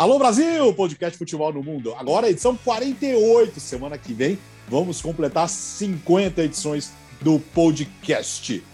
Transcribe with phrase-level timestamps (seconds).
[0.00, 1.92] Alô Brasil, podcast Futebol no Mundo.
[1.94, 3.60] Agora edição 48.
[3.60, 8.64] Semana que vem vamos completar 50 edições do podcast.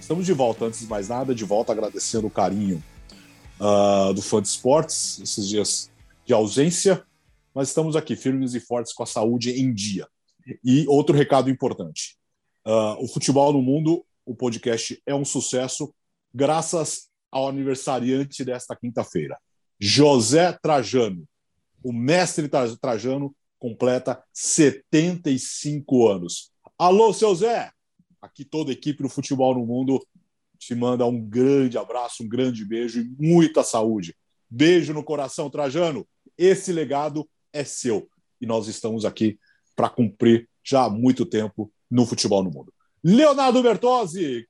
[0.00, 2.82] Estamos de volta, antes de mais nada, de volta agradecendo o carinho
[3.60, 5.90] uh, do fã de esportes, esses dias
[6.24, 7.04] de ausência,
[7.54, 10.08] mas estamos aqui firmes e fortes com a saúde em dia.
[10.64, 12.16] E outro recado importante:
[12.66, 15.92] uh, o Futebol no Mundo, o podcast é um sucesso
[16.34, 19.36] graças ao aniversariante desta quinta-feira,
[19.80, 21.26] José Trajano.
[21.82, 22.46] O mestre
[22.78, 26.52] Trajano completa 75 anos.
[26.78, 27.72] Alô, seu Zé!
[28.20, 30.06] Aqui toda a equipe do Futebol no Mundo
[30.58, 34.14] te manda um grande abraço, um grande beijo e muita saúde.
[34.50, 36.06] Beijo no coração, Trajano.
[36.36, 38.06] Esse legado é seu
[38.38, 39.38] e nós estamos aqui
[39.74, 42.74] para cumprir já há muito tempo no Futebol no Mundo.
[43.02, 44.46] Leonardo Bertozzi,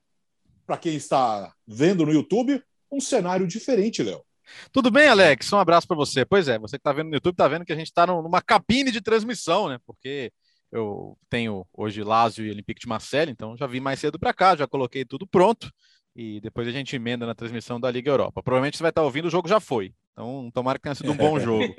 [0.66, 4.24] para quem está vendo no YouTube, um cenário diferente, Léo.
[4.72, 5.52] Tudo bem, Alex?
[5.52, 6.24] Um abraço para você.
[6.24, 8.42] Pois é, você que está vendo no YouTube está vendo que a gente está numa
[8.42, 9.78] cabine de transmissão, né?
[9.86, 10.32] Porque
[10.72, 14.56] eu tenho hoje Lazio e Olympique de Marseille, então já vim mais cedo para cá,
[14.56, 15.70] já coloquei tudo pronto
[16.14, 18.42] e depois a gente emenda na transmissão da Liga Europa.
[18.42, 19.94] Provavelmente você vai estar ouvindo, o jogo já foi.
[20.12, 21.72] Então, tomara que tenha sido um bom jogo.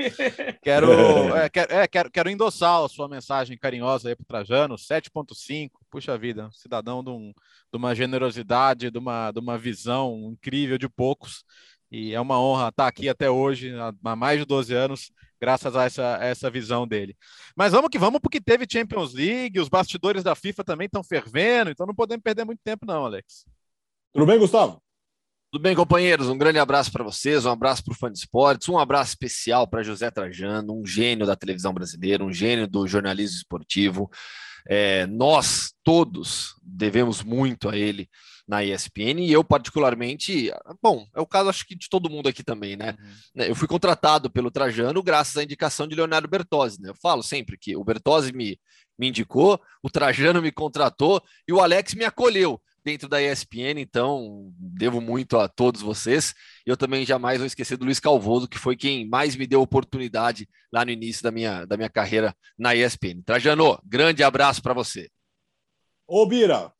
[0.63, 0.89] quero,
[1.35, 5.69] é, quero, é, quero, quero endossar a sua mensagem carinhosa aí para o Trajano, 7.5,
[5.89, 7.31] puxa vida, cidadão de, um,
[7.71, 11.43] de, uma generosidade, de uma, de uma visão incrível de poucos.
[11.91, 15.11] E é uma honra estar aqui até hoje, há mais de 12 anos,
[15.41, 17.17] graças a essa, a essa visão dele.
[17.55, 21.69] Mas vamos que vamos, porque teve Champions League, os bastidores da FIFA também estão fervendo,
[21.69, 23.45] então não podemos perder muito tempo, não, Alex.
[24.13, 24.81] Tudo bem, Gustavo?
[25.51, 26.29] Tudo bem, companheiros?
[26.29, 29.67] Um grande abraço para vocês, um abraço para o fã de esportes, um abraço especial
[29.67, 34.09] para José Trajano, um gênio da televisão brasileira, um gênio do jornalismo esportivo.
[34.65, 38.07] É, nós todos devemos muito a ele
[38.51, 40.51] na ESPN e eu particularmente,
[40.83, 42.97] bom, é o caso acho que de todo mundo aqui também, né?
[42.99, 43.43] Uhum.
[43.45, 46.89] Eu fui contratado pelo Trajano graças à indicação de Leonardo Bertozzi, né?
[46.89, 48.59] Eu falo sempre que o Bertozzi me,
[48.99, 54.51] me indicou, o Trajano me contratou e o Alex me acolheu dentro da ESPN, então
[54.57, 56.33] devo muito a todos vocês.
[56.65, 60.45] Eu também jamais vou esquecer do Luiz Calvoso, que foi quem mais me deu oportunidade
[60.73, 63.21] lá no início da minha, da minha carreira na ESPN.
[63.25, 65.09] Trajano, grande abraço para você.
[66.05, 66.73] Ô, Bira,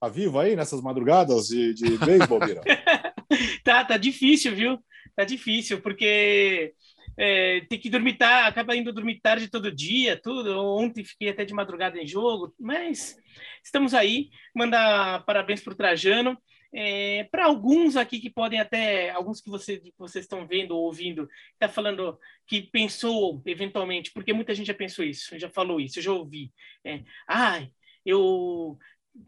[0.00, 2.62] tá vivo aí nessas madrugadas de, de beisebol, Bira?
[3.62, 4.78] tá, tá difícil, viu?
[5.14, 6.72] Tá difícil, porque
[7.18, 10.58] é, tem que dormir tarde, acaba indo dormir tarde todo dia, tudo.
[10.58, 13.14] Ontem fiquei até de madrugada em jogo, mas
[13.62, 14.30] estamos aí.
[14.56, 16.38] Mandar parabéns para o Trajano.
[16.72, 20.84] É, para alguns aqui que podem até, alguns que, você, que vocês estão vendo ou
[20.84, 25.98] ouvindo, está falando que pensou eventualmente, porque muita gente já pensou isso, já falou isso,
[25.98, 26.52] eu já ouvi.
[26.84, 27.66] É, ah,
[28.06, 28.78] eu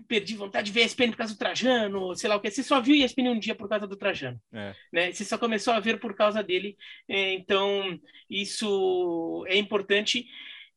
[0.08, 2.50] perdi vontade de ver a ESPN por causa do Trajano, sei lá o que.
[2.50, 4.40] Você só viu a ESPN um dia por causa do Trajano.
[4.52, 4.74] É.
[4.92, 5.12] Né?
[5.12, 6.76] Você só começou a ver por causa dele.
[7.08, 7.98] É, então,
[8.28, 10.26] isso é importante.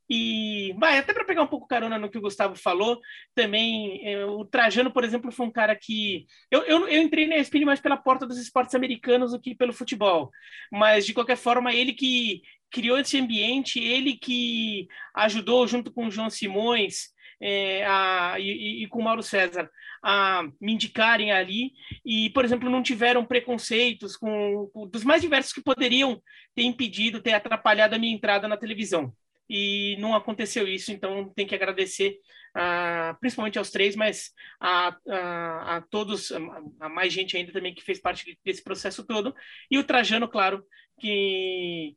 [0.07, 2.99] E vai, até para pegar um pouco carona no que o Gustavo falou,
[3.33, 6.25] também é, o Trajano, por exemplo, foi um cara que.
[6.51, 9.73] Eu, eu, eu entrei na ESPN mais pela porta dos esportes americanos do que pelo
[9.73, 10.29] futebol.
[10.71, 12.41] Mas, de qualquer forma, ele que
[12.71, 18.87] criou esse ambiente, ele que ajudou, junto com o João Simões, é, a, e, e,
[18.87, 19.69] com o Mauro César
[20.01, 21.71] a me indicarem ali
[22.05, 26.21] e, por exemplo, não tiveram preconceitos com, com, dos mais diversos que poderiam
[26.53, 29.13] ter impedido, ter atrapalhado a minha entrada na televisão.
[29.49, 32.17] E não aconteceu isso, então tem que agradecer
[32.53, 36.31] a, principalmente aos três, mas a, a, a todos,
[36.79, 39.35] a, mais gente ainda também que fez parte desse processo todo.
[39.69, 40.63] E o Trajano, claro,
[40.99, 41.95] que,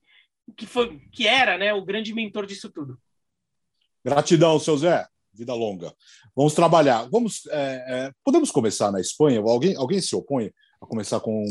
[0.56, 2.98] que, foi, que era né, o grande mentor disso tudo.
[4.04, 5.06] Gratidão, seu Zé
[5.38, 5.92] vida longa.
[6.36, 7.08] Vamos trabalhar.
[7.10, 9.40] Vamos, é, é, podemos começar na Espanha?
[9.40, 11.44] Alguém, alguém se opõe a começar com,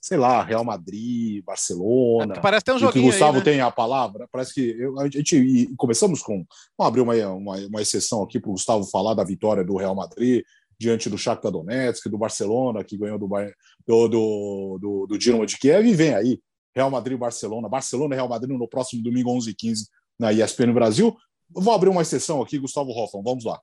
[0.00, 2.34] sei lá, Real Madrid, Barcelona?
[2.36, 3.44] É parece ter um joguinho que o Gustavo aí, né?
[3.44, 4.28] tem a palavra.
[4.30, 6.44] Parece que eu, a gente e começamos com
[6.76, 9.94] vamos abrir uma, uma, uma exceção aqui para o Gustavo falar da vitória do Real
[9.94, 10.42] Madrid
[10.80, 15.58] diante do Shakhtar Donetsk, do Barcelona que ganhou do do, do, do, do Dinamo de
[15.58, 16.40] Kiev e vem aí
[16.74, 19.88] Real Madrid Barcelona, Barcelona e Real Madrid no próximo domingo 11h15
[20.18, 21.16] na ESPN Brasil.
[21.50, 23.22] Vou abrir uma exceção aqui, Gustavo Hoffman.
[23.22, 23.60] Vamos lá.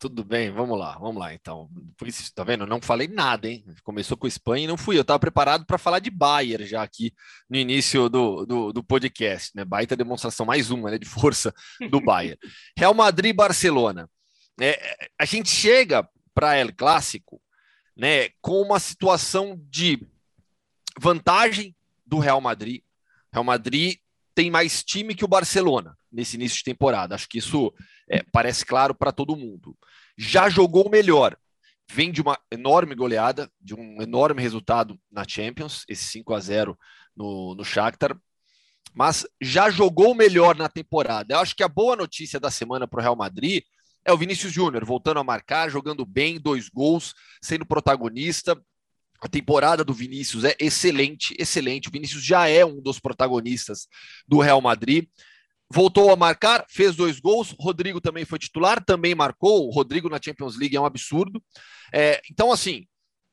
[0.00, 1.68] Tudo bem, vamos lá, vamos lá então.
[1.98, 2.66] Por isso, tá vendo?
[2.66, 3.62] Não falei nada, hein?
[3.82, 4.96] Começou com Espanha e não fui.
[4.96, 7.12] Eu estava preparado para falar de Bayern já aqui
[7.50, 9.62] no início do, do, do, podcast, né?
[9.62, 10.96] Baita demonstração, mais uma, né?
[10.96, 11.52] De força
[11.90, 12.38] do Bayern.
[12.74, 14.08] Real Madrid Barcelona.
[14.58, 17.38] É, a gente chega para El Clássico,
[17.94, 18.30] né?
[18.40, 20.02] Com uma situação de
[20.98, 22.82] vantagem do Real Madrid.
[23.30, 23.98] Real Madrid
[24.40, 27.14] tem mais time que o Barcelona nesse início de temporada.
[27.14, 27.70] Acho que isso
[28.08, 29.76] é, parece claro para todo mundo.
[30.16, 31.36] Já jogou melhor.
[31.92, 36.78] Vem de uma enorme goleada, de um enorme resultado na Champions, esse 5 a 0
[37.14, 38.16] no, no Shakhtar,
[38.94, 41.34] mas já jogou melhor na temporada.
[41.34, 43.62] Eu acho que a boa notícia da semana para o Real Madrid
[44.06, 48.58] é o Vinícius Júnior voltando a marcar, jogando bem, dois gols, sendo protagonista.
[49.20, 51.88] A temporada do Vinícius é excelente, excelente.
[51.88, 53.86] O Vinícius já é um dos protagonistas
[54.26, 55.06] do Real Madrid.
[55.70, 57.54] Voltou a marcar, fez dois gols.
[57.58, 59.66] Rodrigo também foi titular, também marcou.
[59.66, 61.42] O Rodrigo na Champions League é um absurdo.
[61.92, 62.86] É, então, assim,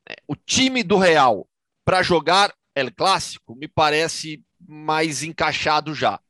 [0.08, 1.48] é, o time do Real
[1.84, 6.20] para jogar El Clássico me parece mais encaixado já.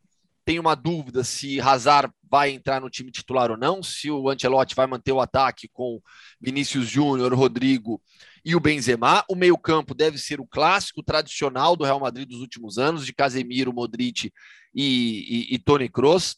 [0.44, 4.75] Tenho uma dúvida se Hazard vai entrar no time titular ou não, se o Ancelotti
[4.75, 6.00] vai manter o ataque com
[6.40, 8.00] Vinícius Júnior, Rodrigo
[8.44, 9.25] e o Benzema.
[9.29, 13.73] O meio-campo deve ser o clássico tradicional do Real Madrid dos últimos anos, de Casemiro,
[13.73, 14.32] Modric
[14.75, 14.82] e,
[15.52, 16.37] e, e Tony Kroos,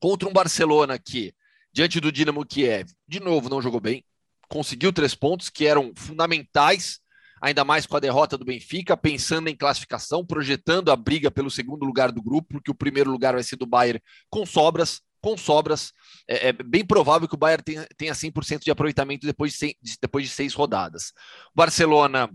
[0.00, 1.34] contra um Barcelona que,
[1.72, 4.04] diante do Dinamo Kiev, de novo não jogou bem,
[4.48, 7.00] conseguiu três pontos que eram fundamentais
[7.40, 11.84] ainda mais com a derrota do Benfica, pensando em classificação, projetando a briga pelo segundo
[11.84, 14.00] lugar do grupo, porque o primeiro lugar vai ser do Bayern
[14.30, 15.92] com sobras, com sobras.
[16.28, 19.74] É, é bem provável que o Bayern tenha, tenha 100% de aproveitamento depois de, seis,
[20.00, 21.12] depois de seis rodadas.
[21.52, 22.30] O Barcelona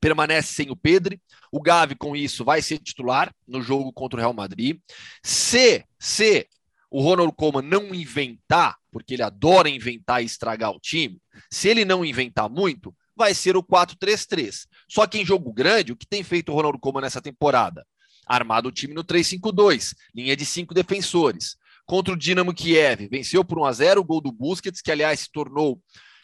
[0.00, 1.16] permanece sem o Pedro.
[1.52, 4.80] O Gavi, com isso, vai ser titular no jogo contra o Real Madrid.
[5.22, 6.48] Se, se
[6.90, 11.84] o Ronald Koeman não inventar, porque ele adora inventar e estragar o time, se ele
[11.84, 14.66] não inventar muito, vai ser o 4-3-3.
[14.88, 17.86] Só que em jogo grande, o que tem feito o Ronaldo Koeman nessa temporada?
[18.26, 21.56] Armado o time no 3-5-2, linha de cinco defensores.
[21.88, 25.20] Contra o Dinamo Kiev, venceu por 1 a 0 o gol do Busquets, que aliás
[25.20, 25.80] se tornou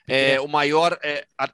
[0.06, 0.98] é, o maior.
[1.02, 1.50] É, a...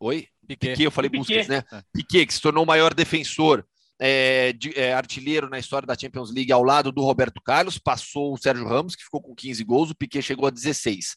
[0.00, 0.26] Oi?
[0.48, 0.70] Piquet.
[0.70, 1.20] Piquet, eu falei Piquet.
[1.20, 1.62] Busquets, né?
[1.70, 1.82] É.
[1.92, 3.62] Piquet, que se tornou o maior defensor
[3.98, 8.32] é, de, é, artilheiro na história da Champions League ao lado do Roberto Carlos, passou
[8.32, 11.14] o Sérgio Ramos, que ficou com 15 gols, o Piquet chegou a 16.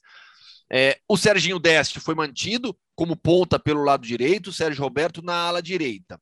[0.70, 5.36] É, o Serginho Deste foi mantido como ponta pelo lado direito, o Sérgio Roberto na
[5.36, 6.20] ala direita.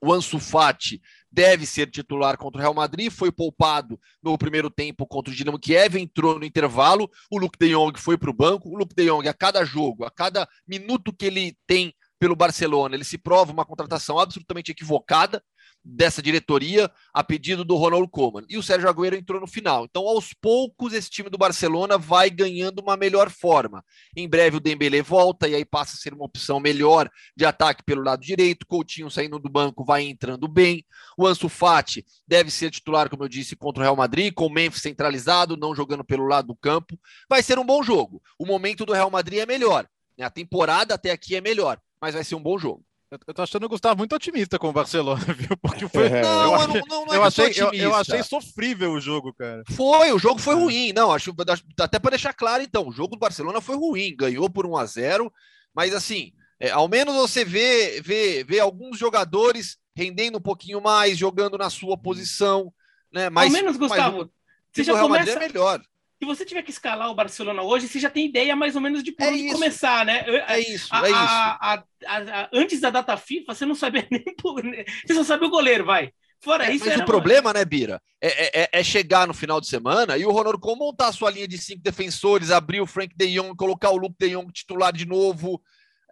[0.00, 5.06] O Ansu Fati deve ser titular contra o Real Madrid, foi poupado no primeiro tempo
[5.06, 8.68] contra o Dinamo Kiev, entrou no intervalo, o Luke de Jong foi para o banco,
[8.68, 12.94] o Luke de Jong a cada jogo, a cada minuto que ele tem pelo Barcelona,
[12.94, 15.42] ele se prova uma contratação absolutamente equivocada,
[15.84, 18.44] dessa diretoria a pedido do Ronald Koeman.
[18.48, 19.84] E o Sérgio Agüero entrou no final.
[19.84, 23.84] Então, aos poucos, esse time do Barcelona vai ganhando uma melhor forma.
[24.16, 27.82] Em breve o Dembélé volta e aí passa a ser uma opção melhor de ataque
[27.82, 28.66] pelo lado direito.
[28.66, 30.84] Coutinho saindo do banco vai entrando bem.
[31.16, 34.52] O Ansu Fati deve ser titular, como eu disse, contra o Real Madrid, com o
[34.52, 36.98] Memphis centralizado, não jogando pelo lado do campo.
[37.28, 38.22] Vai ser um bom jogo.
[38.38, 39.88] O momento do Real Madrid é melhor.
[40.20, 42.84] A temporada até aqui é melhor, mas vai ser um bom jogo.
[43.26, 45.54] Eu tô achando o Gustavo muito otimista com o Barcelona, viu?
[45.58, 46.06] Porque foi.
[46.06, 46.22] É.
[46.22, 49.62] Não, eu, achei, não, não é eu, achei, eu, eu, achei sofrível o jogo, cara.
[49.70, 50.58] Foi, o jogo foi é.
[50.58, 50.92] ruim.
[50.94, 51.34] Não, acho
[51.78, 54.86] até para deixar claro, então, o jogo do Barcelona foi ruim, ganhou por 1 a
[54.86, 55.32] 0
[55.74, 61.18] mas assim, é, ao menos você vê, vê, vê alguns jogadores rendendo um pouquinho mais,
[61.18, 62.72] jogando na sua posição,
[63.12, 63.28] né?
[63.28, 64.28] Mas, ao menos, Gustavo, mas,
[64.72, 65.32] você já começa.
[65.32, 65.82] É melhor
[66.22, 69.02] se você tiver que escalar o Barcelona hoje, você já tem ideia mais ou menos
[69.02, 69.54] de por é onde isso.
[69.54, 70.24] começar, né?
[70.46, 71.18] É isso, a, é isso.
[71.18, 74.22] A, a, antes da data FIFA, você não sabia nem.
[74.36, 74.62] Por...
[75.04, 76.12] Você só sabe o goleiro, vai.
[76.38, 76.86] Fora é, isso.
[76.86, 80.30] Mas o problema, né, Bira, é, é, é, chegar no final de semana e o
[80.30, 83.90] Ronaldo com montar a sua linha de cinco defensores, abrir o Frank De Jong, colocar
[83.90, 85.60] o Luke De Jong titular de novo.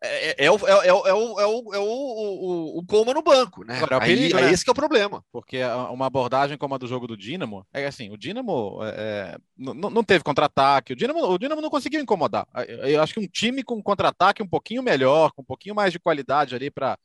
[0.02, 3.12] É, é, o, é, é, o, é, o, é, o, é o, o, o coma
[3.12, 3.76] no banco, né?
[3.76, 4.50] Agora, é, Aí, perigo, né?
[4.50, 5.22] esse que é o problema.
[5.30, 9.74] Porque uma abordagem como a do jogo do Dinamo, é assim, o Dinamo é, não,
[9.74, 12.46] não teve contra-ataque, o Dinamo, o Dinamo não conseguiu incomodar.
[12.66, 15.98] Eu acho que um time com contra-ataque um pouquinho melhor, com um pouquinho mais de
[15.98, 16.96] qualidade ali para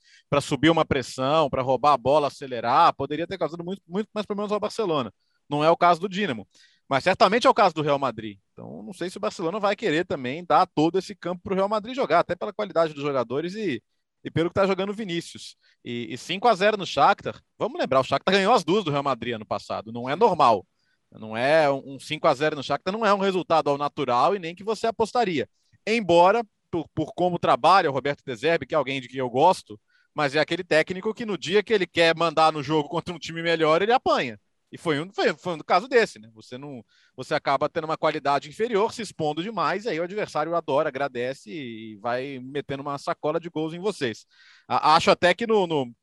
[0.41, 4.53] subir uma pressão, para roubar a bola, acelerar, poderia ter causado muito, muito mais problemas
[4.53, 5.11] ao Barcelona.
[5.49, 6.47] Não é o caso do Dinamo.
[6.87, 8.37] Mas certamente é o caso do Real Madrid.
[8.53, 11.55] Então, não sei se o Barcelona vai querer também dar todo esse campo para o
[11.55, 13.81] Real Madrid jogar, até pela qualidade dos jogadores e,
[14.23, 15.57] e pelo que está jogando o Vinícius.
[15.83, 17.41] E, e 5 a 0 no Shakhtar.
[17.57, 19.91] Vamos lembrar, o Shakhtar ganhou as duas do Real Madrid ano passado.
[19.91, 20.65] Não é normal.
[21.11, 24.39] Não é um 5 a 0 no Shakhtar, não é um resultado ao natural e
[24.39, 25.49] nem que você apostaria.
[25.87, 29.79] Embora, por, por como trabalha o Roberto Deserbe, que é alguém de quem eu gosto,
[30.13, 33.19] mas é aquele técnico que no dia que ele quer mandar no jogo contra um
[33.19, 34.39] time melhor, ele apanha.
[34.71, 36.29] E foi um, foi, foi um caso desse, né?
[36.33, 36.83] Você não,
[37.15, 41.95] você acaba tendo uma qualidade inferior, se expondo demais, aí o adversário adora, agradece e
[41.97, 44.25] vai metendo uma sacola de gols em vocês.
[44.67, 45.93] acho até que no, no,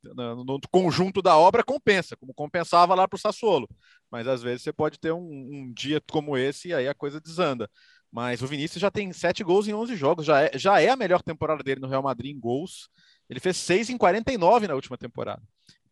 [0.45, 3.69] no, conjunto da obra compensa, como compensava lá para o Sassuolo.
[4.11, 7.21] Mas às vezes você pode ter um, um, dia como esse e aí a coisa
[7.21, 7.69] desanda.
[8.11, 10.97] Mas o Vinícius já tem sete gols em 11 jogos, já é, já é a
[10.97, 12.89] melhor temporada dele no Real Madrid em gols.
[13.29, 15.43] Ele fez 6 em 49 na última temporada.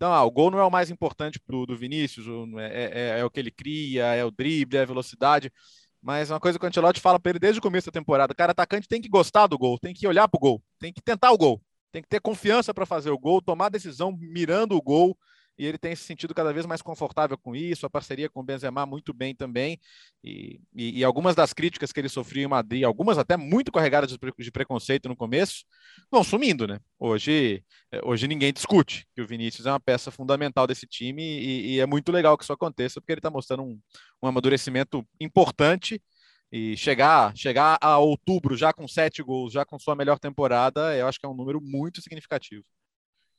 [0.01, 2.27] Então, ah, o gol não é o mais importante pro, do Vinícius,
[2.59, 5.53] é, é, é, o que ele cria, é o drible, é a velocidade.
[6.01, 8.53] Mas uma coisa que o Ancelotti fala para ele desde o começo da temporada: cara,
[8.53, 11.31] atacante tem que gostar do gol, tem que olhar para o gol, tem que tentar
[11.33, 11.61] o gol,
[11.93, 15.19] tem que ter confiança para fazer o gol, tomar decisão mirando o gol.
[15.61, 18.43] E ele tem se sentido cada vez mais confortável com isso, a parceria com o
[18.43, 19.79] Benzema muito bem também,
[20.25, 24.11] e, e, e algumas das críticas que ele sofreu em Madrid, algumas até muito carregadas
[24.11, 25.67] de, de preconceito no começo,
[26.11, 26.81] vão sumindo, né?
[26.99, 27.63] Hoje,
[27.93, 31.81] é, hoje ninguém discute que o Vinícius é uma peça fundamental desse time e, e
[31.81, 33.79] é muito legal que isso aconteça, porque ele está mostrando um,
[34.23, 36.03] um amadurecimento importante
[36.51, 41.07] e chegar, chegar a outubro já com sete gols, já com sua melhor temporada, eu
[41.07, 42.65] acho que é um número muito significativo.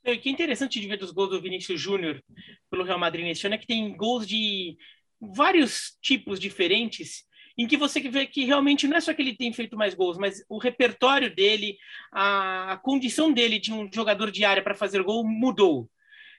[0.03, 2.21] O que é interessante de ver dos gols do Vinícius Júnior
[2.69, 4.75] pelo Real Madrid nesse ano é que tem gols de
[5.19, 7.23] vários tipos diferentes,
[7.55, 10.17] em que você vê que realmente não é só que ele tem feito mais gols,
[10.17, 11.77] mas o repertório dele,
[12.11, 15.87] a condição dele de um jogador de área para fazer gol mudou.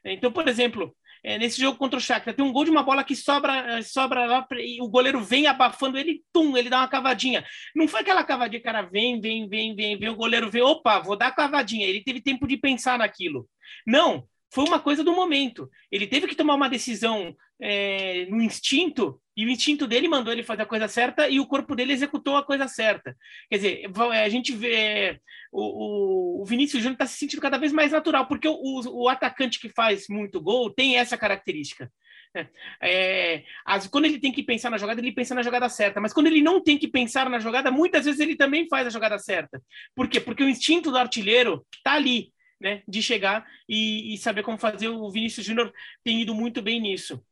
[0.04, 0.92] Então, por exemplo,
[1.24, 3.82] é, nesse jogo contra o Shakhtar, tem um gol de uma bola que sobra, eh,
[3.82, 7.44] sobra lá e o goleiro vem abafando ele, tum, ele dá uma cavadinha.
[7.74, 11.16] Não foi aquela cavadinha, cara, vem, vem, vem, vem, vem, o goleiro vê, opa, vou
[11.16, 11.86] dar a cavadinha.
[11.86, 13.48] Ele teve tempo de pensar naquilo.
[13.86, 15.70] Não, foi uma coisa do momento.
[15.90, 20.42] Ele teve que tomar uma decisão é, no instinto, e o instinto dele mandou ele
[20.42, 23.16] fazer a coisa certa e o corpo dele executou a coisa certa.
[23.48, 23.90] Quer dizer,
[24.22, 25.18] a gente vê
[25.50, 29.58] o, o Vinícius Júnior está se sentindo cada vez mais natural, porque o, o, atacante
[29.58, 31.90] que faz muito gol tem essa característica.
[32.34, 32.48] Né?
[32.82, 36.12] É, as, quando ele tem que pensar na jogada, ele pensa na jogada certa, mas
[36.12, 39.18] quando ele não tem que pensar na jogada, muitas vezes ele também faz a jogada
[39.18, 39.62] certa.
[39.94, 40.20] Por quê?
[40.20, 42.31] Porque o instinto do artilheiro está ali
[42.62, 44.88] né, de chegar e, e, saber como fazer.
[44.88, 47.22] O Vinícius Júnior tem ido muito bem nisso.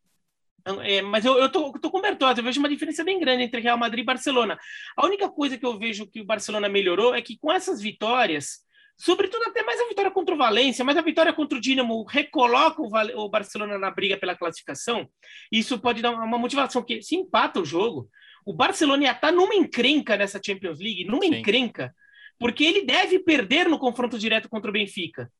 [0.82, 3.44] É, mas eu, eu tô, tô com o Bertozzi, eu vejo uma diferença bem grande
[3.44, 4.58] entre Real Madrid e Barcelona.
[4.96, 8.58] A única coisa que eu vejo que o Barcelona melhorou é que com essas vitórias,
[8.98, 12.82] sobretudo até mais a vitória contra o Valência, mas a vitória contra o Dinamo recoloca
[12.82, 12.88] o,
[13.24, 15.08] o Barcelona na briga pela classificação.
[15.50, 18.10] Isso pode dar uma motivação, porque se empata o jogo,
[18.44, 21.36] o Barcelona ia estar numa encrenca nessa Champions League, numa Sim.
[21.36, 21.94] encrenca,
[22.40, 25.30] porque ele deve perder no confronto direto contra o Benfica.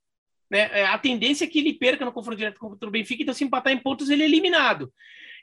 [0.50, 0.68] Né?
[0.70, 3.42] É, a tendência é que ele perca no confronto direto contra o Benfica, então se
[3.42, 4.92] empatar em pontos ele é eliminado.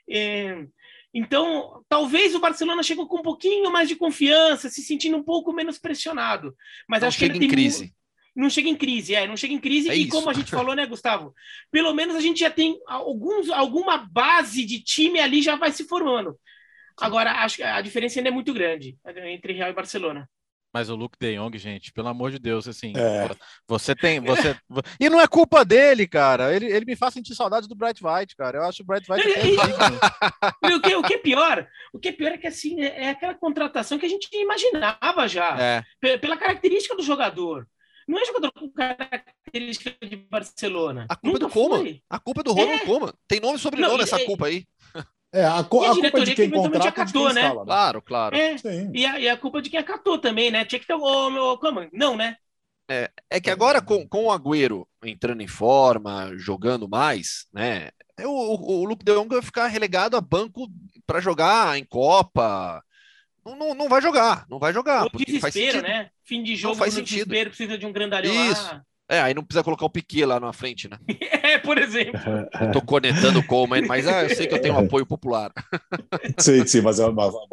[0.08, 0.64] É...
[1.12, 5.52] Então, talvez o Barcelona chegue com um pouquinho mais de confiança, se sentindo um pouco
[5.52, 6.54] menos pressionado.
[6.86, 7.92] Mas não acho chega que em crise.
[8.36, 9.88] Não chega em crise, é, não chega em crise.
[9.88, 10.10] É e isso.
[10.10, 11.34] como a gente falou, né, Gustavo?
[11.72, 15.88] Pelo menos a gente já tem alguns, alguma base de time ali já vai se
[15.88, 16.38] formando.
[17.00, 18.96] Agora, acho que a diferença ainda é muito grande
[19.26, 20.28] entre Real e Barcelona.
[20.72, 23.30] Mas o Luke De Jong, gente, pelo amor de Deus, assim, é.
[23.66, 24.54] você tem, você
[25.00, 26.54] e não é culpa dele, cara.
[26.54, 28.58] Ele, ele me faz sentir saudade do Bright White, cara.
[28.58, 29.46] Eu acho o Bright White é
[30.68, 33.04] e, o, que, o que é pior, o que é pior é que assim é,
[33.04, 36.18] é aquela contratação que a gente imaginava já, é.
[36.18, 37.66] pela característica do jogador.
[38.06, 41.06] Não é jogador com característica de Barcelona.
[41.10, 41.84] A culpa é do Coma.
[42.08, 42.86] A culpa é do Ronald é.
[42.86, 43.14] Coma.
[43.26, 44.64] Tem nome e sobrenome essa culpa aí.
[45.32, 47.42] É, a, co a, a culpa de quem contrata acatou, né?
[47.42, 47.66] Instala, né?
[47.66, 48.36] Claro, claro.
[48.36, 48.56] É,
[48.94, 50.64] e, a, e a culpa de quem acatou também, né?
[50.64, 51.58] Tinha que ter o meu.
[51.58, 51.86] Como?
[51.92, 52.36] Não, né?
[52.90, 57.90] É, é que agora com, com o Agüero entrando em forma, jogando mais, né?
[58.16, 60.66] É, o, o, o Luke de Jong vai ficar relegado a banco
[61.06, 62.82] para jogar em Copa.
[63.44, 65.06] Não, não, não vai jogar, não vai jogar.
[65.06, 66.10] O desespero, né?
[66.24, 67.28] Fim de jogo, não faz sentido.
[67.28, 68.62] desespero, precisa de um grandalhão Isso.
[68.62, 68.82] lá.
[69.10, 70.98] É, aí não precisa colocar o Piquet lá na frente, né?
[71.42, 72.20] é, por exemplo.
[72.72, 75.50] Tô conectando o Coleman, mas ah, eu sei que eu tenho um apoio popular.
[76.38, 77.04] sim, sim, mas, é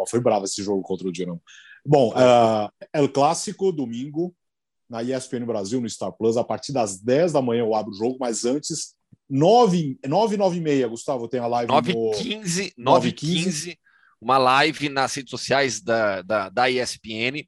[0.07, 1.41] foi bravo esse jogo contra o Dinamo.
[1.85, 4.35] Bom, uh, é o clássico, domingo,
[4.89, 7.95] na ESPN Brasil, no Star Plus, a partir das 10 da manhã eu abro o
[7.95, 8.93] jogo, mas antes,
[9.29, 12.11] 9, 9 9 e meia, Gustavo, tem a live 9 no...
[12.11, 13.79] 15, 9 15,
[14.19, 17.47] uma live nas redes sociais da, da, da ESPN,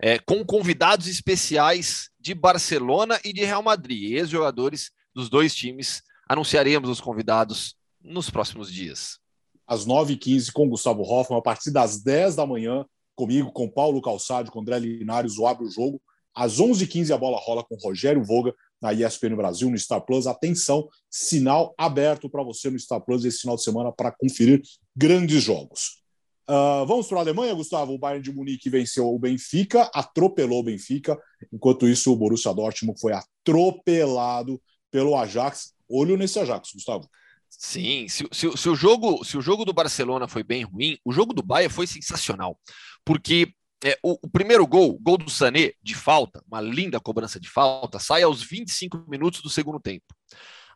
[0.00, 6.02] é, com convidados especiais de Barcelona e de Real Madrid, ex-jogadores dos dois times.
[6.26, 9.18] Anunciaremos os convidados nos próximos dias.
[9.66, 14.50] Às 9h15 com Gustavo Hoffman, a partir das 10 da manhã, comigo, com Paulo Calçado,
[14.50, 16.00] com André Linares, o Abre o Jogo.
[16.34, 20.26] Às 11h15 a bola rola com Rogério Voga na ESPN Brasil, no Star Plus.
[20.26, 24.62] Atenção, sinal aberto para você no Star Plus esse final de semana para conferir
[24.96, 25.99] grandes jogos.
[26.48, 27.92] Uh, vamos para a Alemanha, Gustavo.
[27.92, 31.18] O Bayern de Munique venceu o Benfica, atropelou o Benfica.
[31.52, 35.72] Enquanto isso, o Borussia Dortmund foi atropelado pelo Ajax.
[35.88, 37.08] Olho nesse Ajax, Gustavo.
[37.48, 41.12] Sim, se, se, se, o jogo, se o jogo do Barcelona foi bem ruim, o
[41.12, 42.58] jogo do Bayern foi sensacional.
[43.04, 43.52] Porque
[43.84, 47.98] é, o, o, primeiro gol, gol do Sané, de falta, uma linda cobrança de falta,
[47.98, 50.06] sai aos 25 minutos do segundo tempo.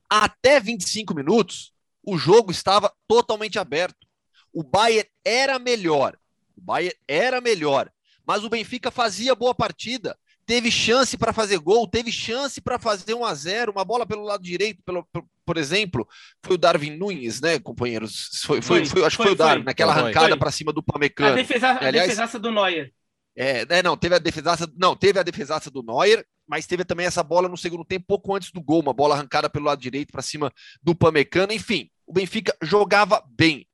[0.09, 4.07] Até 25 minutos, o jogo estava totalmente aberto
[4.55, 6.17] o Bayern era melhor.
[6.57, 7.91] O Bayern era melhor.
[8.25, 10.17] Mas o Benfica fazia boa partida.
[10.47, 14.23] Teve chance para fazer gol, teve chance para fazer 1 a 0 uma bola pelo
[14.23, 15.07] lado direito, pelo,
[15.45, 16.07] por exemplo,
[16.43, 18.43] foi o Darwin Nunes, né, companheiros?
[18.45, 21.33] Foi, foi, foi acho que foi, o Darwin, naquela arrancada para cima do Pamecano.
[21.33, 22.93] A, defesa, a Aliás, defesaça do Neuer.
[23.35, 27.07] É, né, não, teve a defesaça, não, teve a defesaça do Neuer, mas teve também
[27.07, 30.13] essa bola no segundo tempo, pouco antes do gol, uma bola arrancada pelo lado direito
[30.13, 31.55] para cima do Pamecano.
[31.55, 33.67] Enfim, o Benfica jogava bem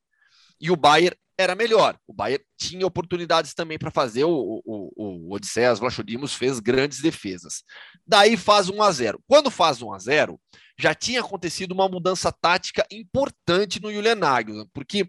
[0.60, 1.96] e o Bayern era melhor.
[2.06, 4.24] O Bayern tinha oportunidades também para fazer.
[4.24, 7.62] O, o, o Odisseias Vlachodimos fez grandes defesas.
[8.06, 9.22] Daí faz 1 a 0.
[9.26, 10.40] Quando faz 1 a 0,
[10.78, 15.08] já tinha acontecido uma mudança tática importante no Julian Nagelsmann, porque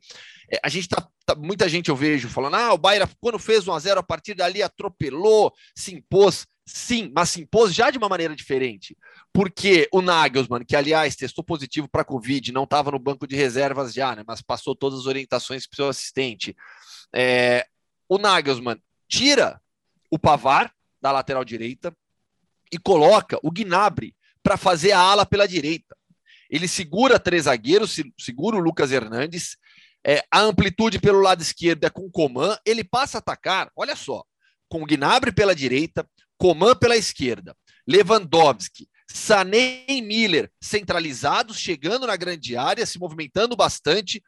[0.52, 3.68] é, a gente tá, tá, muita gente eu vejo falando: "Ah, o Bayern quando fez
[3.68, 6.46] 1 a 0 a partir dali atropelou, se impôs".
[6.74, 8.98] Sim, mas se impôs já de uma maneira diferente.
[9.34, 13.94] Porque o Nagelsmann, que aliás testou positivo para Covid, não estava no banco de reservas
[13.94, 16.56] já, né, mas passou todas as orientações para o seu assistente.
[17.14, 17.68] É,
[18.08, 19.62] o Nagelsmann tira
[20.10, 21.94] o Pavar da lateral direita
[22.72, 25.96] e coloca o Gnabry para fazer a ala pela direita.
[26.50, 29.58] Ele segura três zagueiros, segura o Lucas Hernandes,
[30.06, 33.96] é, a amplitude pelo lado esquerdo é com o Coman, ele passa a atacar, olha
[33.96, 34.24] só,
[34.70, 36.08] com o Gnabry pela direita,
[36.42, 37.56] Coman pela esquerda,
[37.88, 44.24] Lewandowski, Sané e Miller centralizados, chegando na grande área, se movimentando bastante,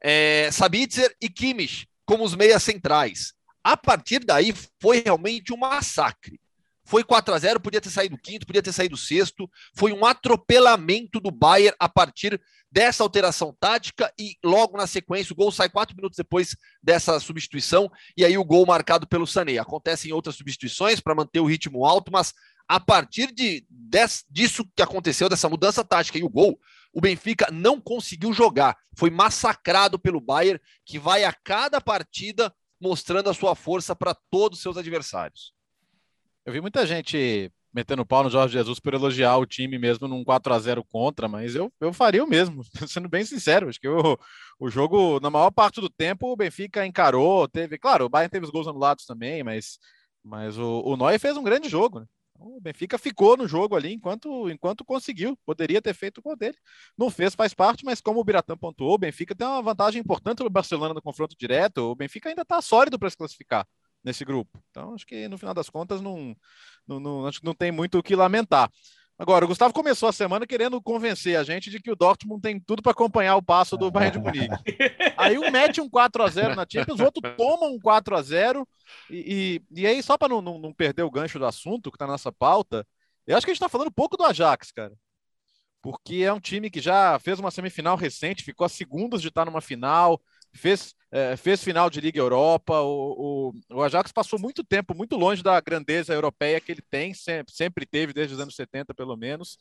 [0.00, 3.32] é, Sabitzer e Kimmich como os meias centrais.
[3.62, 6.40] A partir daí foi realmente um massacre.
[6.84, 9.48] Foi 4 a 0 podia ter saído quinto, podia ter saído sexto.
[9.74, 15.36] Foi um atropelamento do Bayern a partir dessa alteração tática e logo na sequência o
[15.36, 19.58] gol sai quatro minutos depois dessa substituição e aí o gol marcado pelo Sané.
[19.58, 22.32] Acontecem outras substituições para manter o ritmo alto, mas
[22.66, 26.58] a partir de, des, disso que aconteceu, dessa mudança tática e o gol,
[26.92, 28.76] o Benfica não conseguiu jogar.
[28.96, 34.58] Foi massacrado pelo Bayern, que vai a cada partida mostrando a sua força para todos
[34.58, 35.52] os seus adversários.
[36.44, 40.24] Eu vi muita gente metendo pau no Jorge Jesus por elogiar o time mesmo num
[40.24, 43.68] 4 a 0 contra, mas eu, eu faria o mesmo, sendo bem sincero.
[43.68, 44.18] Acho que o,
[44.58, 48.44] o jogo, na maior parte do tempo, o Benfica encarou, teve, claro, o Bayern teve
[48.44, 49.78] os gols anulados também, mas,
[50.22, 52.06] mas o, o Neuer fez um grande jogo, né?
[52.34, 55.38] Então, o Benfica ficou no jogo ali enquanto, enquanto conseguiu.
[55.46, 56.56] Poderia ter feito o gol dele.
[56.98, 60.38] Não fez, faz parte, mas como o Biratã pontuou, o Benfica tem uma vantagem importante
[60.38, 61.82] sobre o Barcelona no confronto direto.
[61.82, 63.66] O Benfica ainda está sólido para se classificar
[64.04, 64.62] nesse grupo.
[64.70, 66.34] Então, acho que no final das contas não,
[66.86, 68.70] não, não, acho que não tem muito o que lamentar.
[69.18, 72.58] Agora, o Gustavo começou a semana querendo convencer a gente de que o Dortmund tem
[72.58, 74.54] tudo para acompanhar o passo do Bayern de Munique.
[75.16, 78.22] Aí um mete um 4 a 0 na Champions, o outro toma um 4 a
[78.22, 78.68] 0
[79.08, 81.96] e, e, e aí, só para não, não, não, perder o gancho do assunto que
[81.96, 82.86] está na nossa pauta,
[83.26, 84.92] eu acho que a gente está falando pouco do Ajax, cara.
[85.80, 89.44] Porque é um time que já fez uma semifinal recente, ficou a segundos de estar
[89.44, 90.20] numa final,
[90.54, 92.80] fez, é, fez final de Liga Europa.
[92.80, 97.14] O, o, o, Ajax passou muito tempo muito longe da grandeza europeia que ele tem,
[97.14, 99.58] sempre, sempre teve desde os anos 70, pelo menos.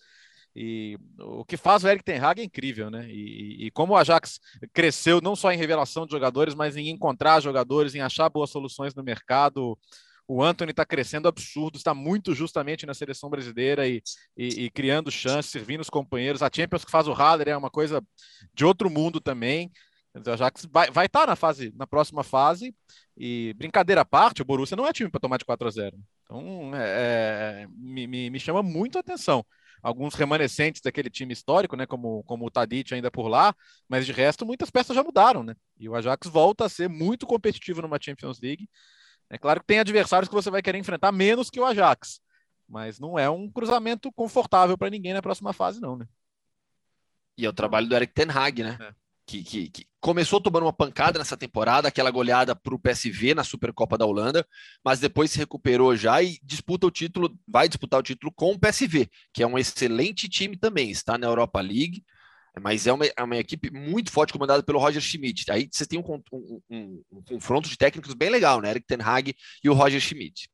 [0.55, 3.07] E o que faz o Eric Ten Hag é incrível, né?
[3.09, 4.39] E, e, como o Ajax
[4.73, 8.93] cresceu não só em revelação de jogadores, mas em encontrar jogadores, em achar boas soluções
[8.93, 9.77] no mercado.
[10.27, 14.01] O Anthony está crescendo absurdo, está muito justamente na seleção brasileira e,
[14.37, 16.41] e, e, criando chances, servindo os companheiros.
[16.41, 18.03] A Champions que faz o Haller é uma coisa
[18.53, 19.71] de outro mundo também.
[20.13, 22.75] O Ajax vai, vai estar tá na fase, na próxima fase.
[23.15, 25.97] E brincadeira à parte, o Borussia não é time para tomar de 4 a 0.
[26.23, 29.45] Então, é, é, me, me, me, chama muito a atenção.
[29.81, 33.55] Alguns remanescentes daquele time histórico, né, como, como o Tadic ainda por lá,
[33.87, 35.55] mas de resto muitas peças já mudaram, né?
[35.79, 38.69] E o Ajax volta a ser muito competitivo numa Champions League.
[39.29, 42.19] É claro que tem adversários que você vai querer enfrentar menos que o Ajax,
[42.67, 46.05] mas não é um cruzamento confortável para ninguém na próxima fase, não, né?
[47.37, 48.77] E é o trabalho do Eric Ten Hag, né?
[48.79, 49.00] É
[49.31, 53.43] que, que, que, começou tomando uma pancada nessa temporada, aquela goleada para o PSV na
[53.43, 54.45] Supercopa da Holanda,
[54.83, 58.59] mas depois se recuperou já e disputa o título, vai disputar o título com o
[58.59, 62.03] PSV, que é um excelente time também, está na Europa League,
[62.59, 65.49] mas é uma, é uma equipe muito forte comandada pelo Roger Schmidt.
[65.49, 68.71] Aí você tem um, um, um, um confronto de técnicos bem legal, né?
[68.71, 70.49] Eric Ten Hag e o Roger Schmidt.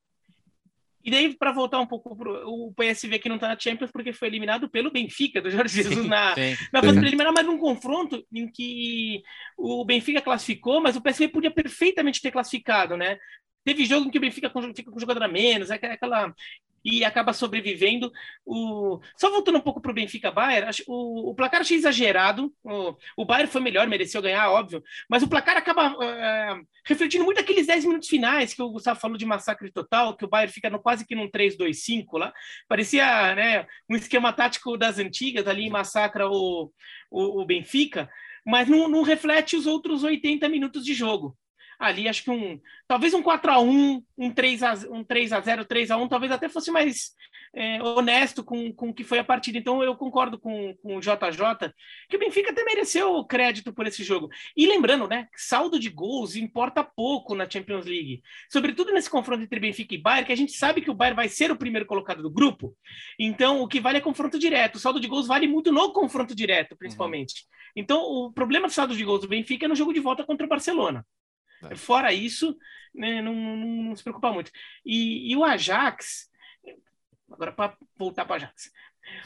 [1.07, 4.11] E daí, para voltar um pouco pro o PSV que não está na Champions, porque
[4.11, 7.57] foi eliminado pelo Benfica, do Jorge Jesus, sim, na, sim, na fase preliminar, mas num
[7.57, 9.23] confronto em que
[9.57, 13.17] o Benfica classificou, mas o PSV podia perfeitamente ter classificado, né?
[13.63, 16.35] Teve jogo em que o Benfica fica com jogador a menos, é aquela
[16.83, 18.11] e acaba sobrevivendo.
[18.45, 18.99] O...
[19.15, 22.53] Só voltando um pouco para o Benfica Bayern, o, o placar achei exagerado.
[22.63, 27.39] O, o Bayern foi melhor, mereceu ganhar, óbvio, mas o placar acaba uh, refletindo muito
[27.39, 30.69] aqueles 10 minutos finais que o Gustavo falou de massacre total, que o Bayern fica
[30.69, 32.33] no, quase que num 3-2-5 lá.
[32.67, 36.71] Parecia né, um esquema tático das antigas, ali massacra o,
[37.11, 38.09] o, o Benfica,
[38.45, 41.37] mas não, não reflete os outros 80 minutos de jogo
[41.79, 45.39] ali, acho que um talvez um 4 a 1 um 3 a, um 3 a
[45.41, 47.11] 0 3 a 1 talvez até fosse mais
[47.53, 49.57] é, honesto com, com o que foi a partida.
[49.57, 51.73] Então eu concordo com, com o JJ,
[52.09, 54.29] que o Benfica até mereceu crédito por esse jogo.
[54.55, 59.59] E lembrando, né, saldo de gols importa pouco na Champions League, sobretudo nesse confronto entre
[59.59, 62.21] Benfica e Bayern, que a gente sabe que o Bayern vai ser o primeiro colocado
[62.21, 62.75] do grupo.
[63.19, 64.75] Então o que vale é confronto direto.
[64.75, 67.33] O saldo de gols vale muito no confronto direto, principalmente.
[67.33, 67.81] Uhum.
[67.83, 70.45] Então o problema do saldo de gols do Benfica é no jogo de volta contra
[70.45, 71.05] o Barcelona.
[71.63, 71.75] É.
[71.75, 72.57] Fora isso,
[72.93, 74.51] né, não, não, não, se preocupa muito.
[74.85, 76.29] E, e o Ajax,
[77.31, 78.71] agora para voltar para o Ajax.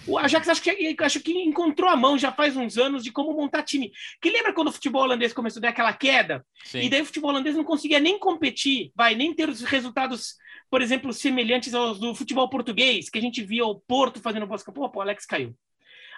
[0.06, 3.34] O Ajax acho que, acho que encontrou a mão já faz uns anos de como
[3.34, 3.92] montar time.
[4.22, 6.46] Que lembra quando o futebol holandês começou a dar aquela queda?
[6.64, 6.82] Sim.
[6.82, 10.36] E daí o futebol holandês não conseguia nem competir, vai, nem ter os resultados,
[10.70, 14.64] por exemplo, semelhantes aos do futebol português, que a gente via o Porto fazendo boas
[14.64, 14.92] campanhas.
[14.92, 15.56] Pô, o Alex caiu.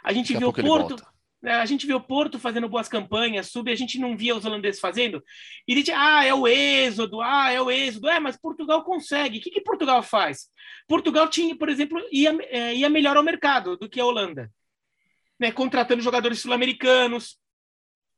[0.04, 1.12] A gente Daqui viu o Porto.
[1.46, 4.46] É, a gente vê o Porto fazendo boas campanhas, sub, a gente não via os
[4.46, 5.22] holandeses fazendo.
[5.68, 8.08] E diz, ah, é o êxodo, ah, é o êxodo.
[8.08, 9.40] É, mas Portugal consegue.
[9.40, 10.50] O que, que Portugal faz?
[10.88, 14.50] Portugal tinha, por exemplo, ia, é, ia melhor ao mercado do que a Holanda.
[15.38, 17.38] Né, contratando jogadores sul-americanos,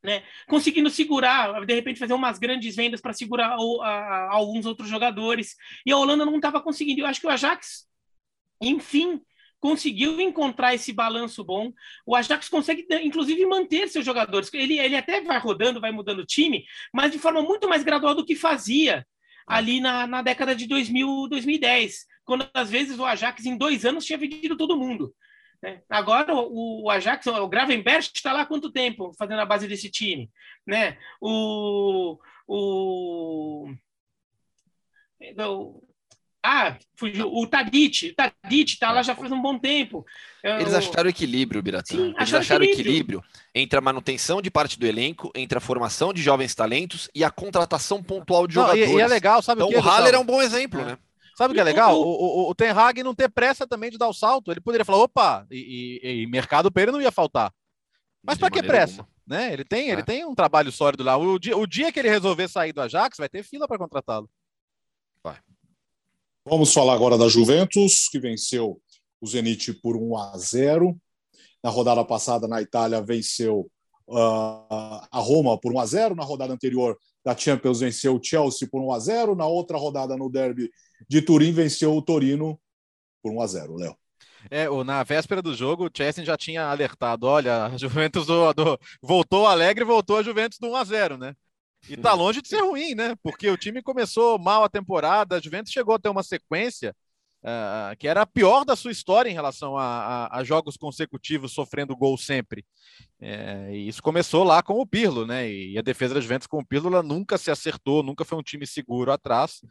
[0.03, 4.67] né, conseguindo segurar, de repente fazer umas grandes vendas para segurar o, a, a, alguns
[4.67, 5.55] outros jogadores.
[5.83, 7.01] E a Holanda não estava conseguindo.
[7.01, 7.87] Eu acho que o Ajax,
[8.61, 9.19] enfim,
[9.59, 11.71] conseguiu encontrar esse balanço bom.
[12.05, 14.53] O Ajax consegue, inclusive, manter seus jogadores.
[14.53, 18.15] Ele, ele até vai rodando, vai mudando o time, mas de forma muito mais gradual
[18.15, 19.05] do que fazia
[19.47, 24.05] ali na, na década de 2000, 2010, quando às vezes o Ajax em dois anos
[24.05, 25.13] tinha vendido todo mundo.
[25.61, 25.81] Né?
[25.89, 29.89] Agora o, o, Ajax, o Gravenberch está lá há quanto tempo fazendo a base desse
[29.89, 30.29] time?
[30.65, 30.97] Né?
[31.21, 33.73] O, o,
[36.45, 37.27] ah, fugiu.
[37.33, 40.05] O Tadic, o Tadic está lá já faz um bom tempo.
[40.43, 41.95] Eles acharam equilíbrio, Biratã.
[41.95, 43.19] Sim, Eles acharam equilíbrio.
[43.19, 47.23] equilíbrio entre a manutenção de parte do elenco, entre a formação de jovens talentos e
[47.23, 48.91] a contratação pontual de não, jogadores.
[48.91, 49.87] E, e, é legal, sabe então, o que?
[49.87, 50.85] o Haller é um bom exemplo, é.
[50.85, 50.97] né?
[51.35, 51.99] Sabe o que é legal?
[51.99, 54.51] O, o, o Ten Hag não ter pressa também de dar o salto.
[54.51, 57.51] Ele poderia falar, opa, e, e, e mercado para ele não ia faltar.
[58.23, 59.05] Mas para que pressa?
[59.27, 59.51] Né?
[59.51, 59.93] Ele tem, é.
[59.93, 61.17] ele tem um trabalho sólido lá.
[61.17, 64.29] O dia, o dia que ele resolver sair do Ajax, vai ter fila para contratá-lo.
[66.47, 68.79] Vamos falar agora da Juventus, que venceu
[69.19, 70.95] o Zenit por 1 a 0.
[71.63, 73.67] Na rodada passada, na Itália, venceu
[74.07, 76.15] uh, a Roma por 1 a 0.
[76.15, 79.35] Na rodada anterior da Champions, venceu o Chelsea por 1 a 0.
[79.35, 80.69] Na outra rodada, no derby
[81.09, 82.59] de Turim, venceu o Torino
[83.23, 83.75] por 1 a 0.
[83.77, 83.97] Léo.
[84.51, 88.79] É, na véspera do jogo, o Chelsea já tinha alertado: olha, a Juventus do, do,
[89.01, 91.35] voltou alegre, voltou a Juventus do 1 a 0, né?
[91.89, 93.15] E tá longe de ser ruim, né?
[93.21, 96.95] Porque o time começou mal a temporada, a Juventus chegou a ter uma sequência
[97.45, 101.53] uh, que era a pior da sua história em relação a, a, a jogos consecutivos
[101.53, 102.65] sofrendo gol sempre.
[103.19, 105.49] É, e isso começou lá com o Pirlo, né?
[105.49, 108.65] E a defesa da Juventus com o Pirlo nunca se acertou, nunca foi um time
[108.65, 109.61] seguro atrás.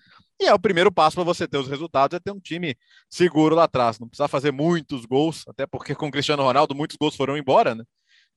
[0.40, 2.76] E é o primeiro passo para você ter os resultados é ter um time
[3.10, 3.98] seguro lá atrás.
[3.98, 7.74] Não precisa fazer muitos gols, até porque com o Cristiano Ronaldo muitos gols foram embora,
[7.74, 7.84] né?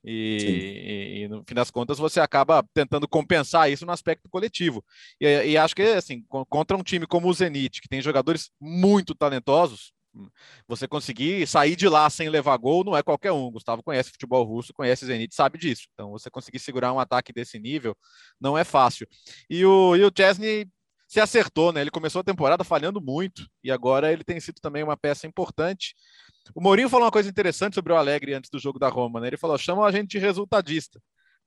[0.10, 4.84] E, e, no fim das contas você acaba tentando compensar isso no aspecto coletivo.
[5.20, 9.14] E, e, acho que assim, contra um time como o Zenit, que tem jogadores muito
[9.14, 9.92] talentosos,
[10.66, 13.52] você conseguir sair de lá sem levar gol não é qualquer um.
[13.52, 15.88] Gustavo conhece futebol russo, conhece Zenit, sabe disso.
[15.94, 17.96] Então você conseguir segurar um ataque desse nível
[18.40, 19.08] não é fácil.
[19.50, 20.68] E o, e o Chesney
[21.08, 21.82] se acertou, né?
[21.82, 25.96] Ele começou a temporada falhando muito e agora ele tem sido também uma peça importante.
[26.54, 29.28] O Mourinho falou uma coisa interessante sobre o Alegre antes do jogo da Roma, né?
[29.28, 31.00] Ele falou: chamam a gente de resultadista.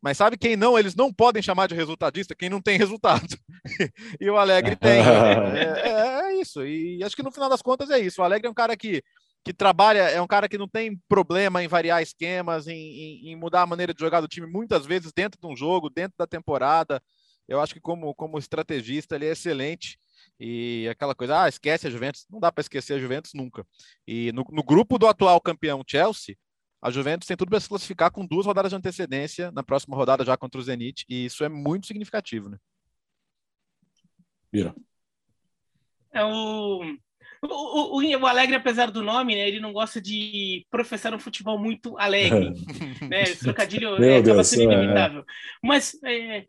[0.03, 0.79] Mas sabe quem não?
[0.79, 3.37] Eles não podem chamar de resultadista quem não tem resultado.
[4.19, 5.01] e o Alegre tem.
[5.01, 6.65] É, é, é, isso.
[6.65, 8.21] E acho que no final das contas é isso.
[8.21, 9.03] O Alegre é um cara que,
[9.45, 13.37] que trabalha, é um cara que não tem problema em variar esquemas, em, em, em
[13.37, 16.27] mudar a maneira de jogar do time muitas vezes dentro de um jogo, dentro da
[16.27, 17.03] temporada.
[17.47, 19.99] Eu acho que como, como estrategista ele é excelente.
[20.39, 22.27] E aquela coisa, ah, esquece a Juventus.
[22.31, 23.67] Não dá para esquecer a Juventus nunca.
[24.07, 26.37] E no, no, grupo do atual campeão Chelsea,
[26.83, 30.25] a Juventus tem tudo para se classificar com duas rodadas de antecedência na próxima rodada
[30.25, 31.05] já contra o Zenit.
[31.09, 32.59] E isso é muito significativo, né?
[34.53, 34.75] Vira.
[36.13, 36.83] É o,
[37.43, 41.59] o, o, o, Alegre, apesar do nome, né, ele não gosta de professar um futebol
[41.59, 42.51] muito alegre.
[43.09, 43.23] né?
[43.23, 44.75] Esse trocadilho é, acaba sendo é.
[44.75, 45.25] inevitável.
[45.63, 46.47] Mas é,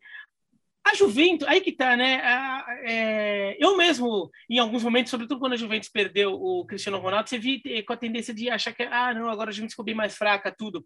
[0.83, 2.15] a Juventus, aí que tá, né?
[2.23, 7.29] A, é, eu mesmo, em alguns momentos, sobretudo quando a Juventus perdeu o Cristiano Ronaldo,
[7.29, 9.95] você vi com a tendência de achar que, ah, não, agora a Juventus ficou bem
[9.95, 10.85] mais fraca, tudo.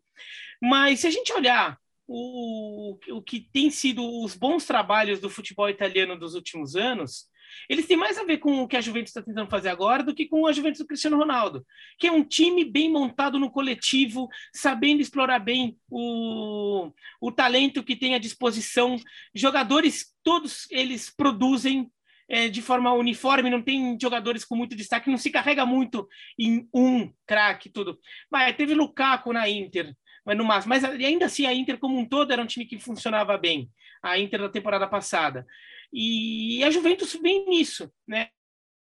[0.62, 1.77] Mas se a gente olhar
[2.08, 7.27] o, o que tem sido os bons trabalhos do futebol italiano dos últimos anos,
[7.69, 10.13] eles têm mais a ver com o que a Juventus está tentando fazer agora do
[10.13, 11.65] que com a Juventus do Cristiano Ronaldo,
[11.97, 16.85] que é um time bem montado no coletivo, sabendo explorar bem o,
[17.21, 18.97] o talento que tem à disposição.
[19.34, 21.91] Jogadores, todos eles produzem,
[22.28, 26.08] é, de forma uniforme, não tem jogadores com muito destaque, não se carrega muito
[26.39, 27.99] em um craque, tudo.
[28.32, 29.93] Mas teve Lukaku na Inter,
[30.25, 30.69] mas no máximo.
[30.69, 33.69] Mas ainda assim, a Inter como um todo era um time que funcionava bem,
[34.01, 35.45] a Inter da temporada passada.
[35.93, 38.30] E a Juventus vem nisso, né?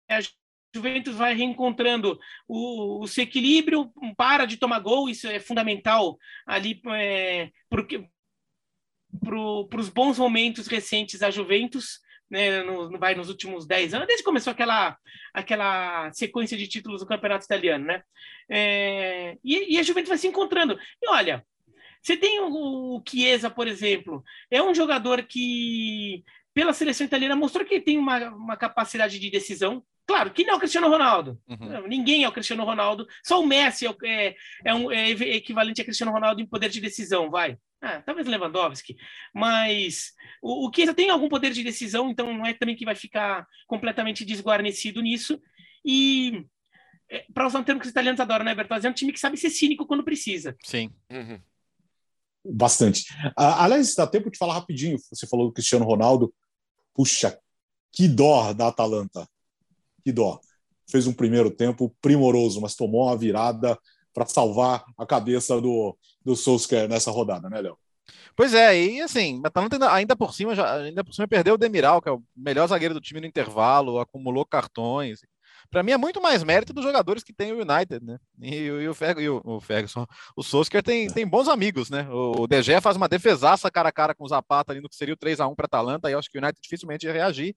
[0.09, 0.21] A
[0.75, 2.19] Juventus vai reencontrando
[2.49, 7.51] o, o seu equilíbrio, para de tomar gol, isso é fundamental ali é,
[9.21, 12.01] para os bons momentos recentes da Juventus,
[12.31, 14.97] né, no, no, vai nos últimos 10 anos, desde que começou aquela,
[15.33, 18.03] aquela sequência de títulos do campeonato italiano, né?
[18.49, 20.79] É, e, e, a Juventus vai se encontrando.
[21.03, 21.45] E olha,
[22.03, 27.65] você tem o, o Chiesa, por exemplo, é um jogador que, pela seleção italiana, mostrou
[27.65, 31.41] que tem uma, uma capacidade de decisão, Claro, que não é o Cristiano Ronaldo.
[31.49, 31.89] Uhum.
[31.89, 33.07] Ninguém é o Cristiano Ronaldo.
[33.23, 36.81] Só o Messi é, é, é, um, é equivalente a Cristiano Ronaldo em poder de
[36.81, 37.57] decisão, vai.
[37.87, 38.97] Ah, talvez Lewandowski,
[39.35, 42.95] mas o, o Chiesa tem algum poder de decisão, então não é também que vai
[42.95, 45.39] ficar completamente desguarnecido nisso.
[45.85, 46.47] E
[47.11, 48.87] é, para usar um termo que os italianos adoram, né, Bertozzi?
[48.87, 50.57] É um time que sabe ser cínico quando precisa.
[50.63, 50.95] Sim.
[51.11, 51.39] Uhum.
[52.43, 53.05] Bastante.
[53.37, 54.97] Ah, aliás, dá tempo de falar rapidinho.
[55.11, 56.33] Você falou do Cristiano Ronaldo.
[56.95, 57.39] Puxa,
[57.93, 59.29] que dó da Atalanta.
[60.03, 60.41] Que dó.
[60.91, 63.79] Fez um primeiro tempo primoroso, mas tomou uma virada
[64.15, 67.77] para salvar a cabeça do, do Solskjaer nessa rodada, né, Léo?
[68.37, 72.01] Pois é, e assim, Atalanta ainda por cima, já, ainda por cima perdeu o Demiral,
[72.01, 75.21] que é o melhor zagueiro do time no intervalo, acumulou cartões.
[75.71, 78.19] Para mim é muito mais mérito dos jogadores que tem o United, né?
[78.41, 82.07] E, e, o, e o, o Ferguson, o Solskjaer tem, tem bons amigos, né?
[82.11, 85.15] O, o faz uma defesaça cara a cara com o Zapata ali no que seria
[85.15, 87.57] o 3 a 1 para Atalanta, e eu acho que o United dificilmente ia reagir.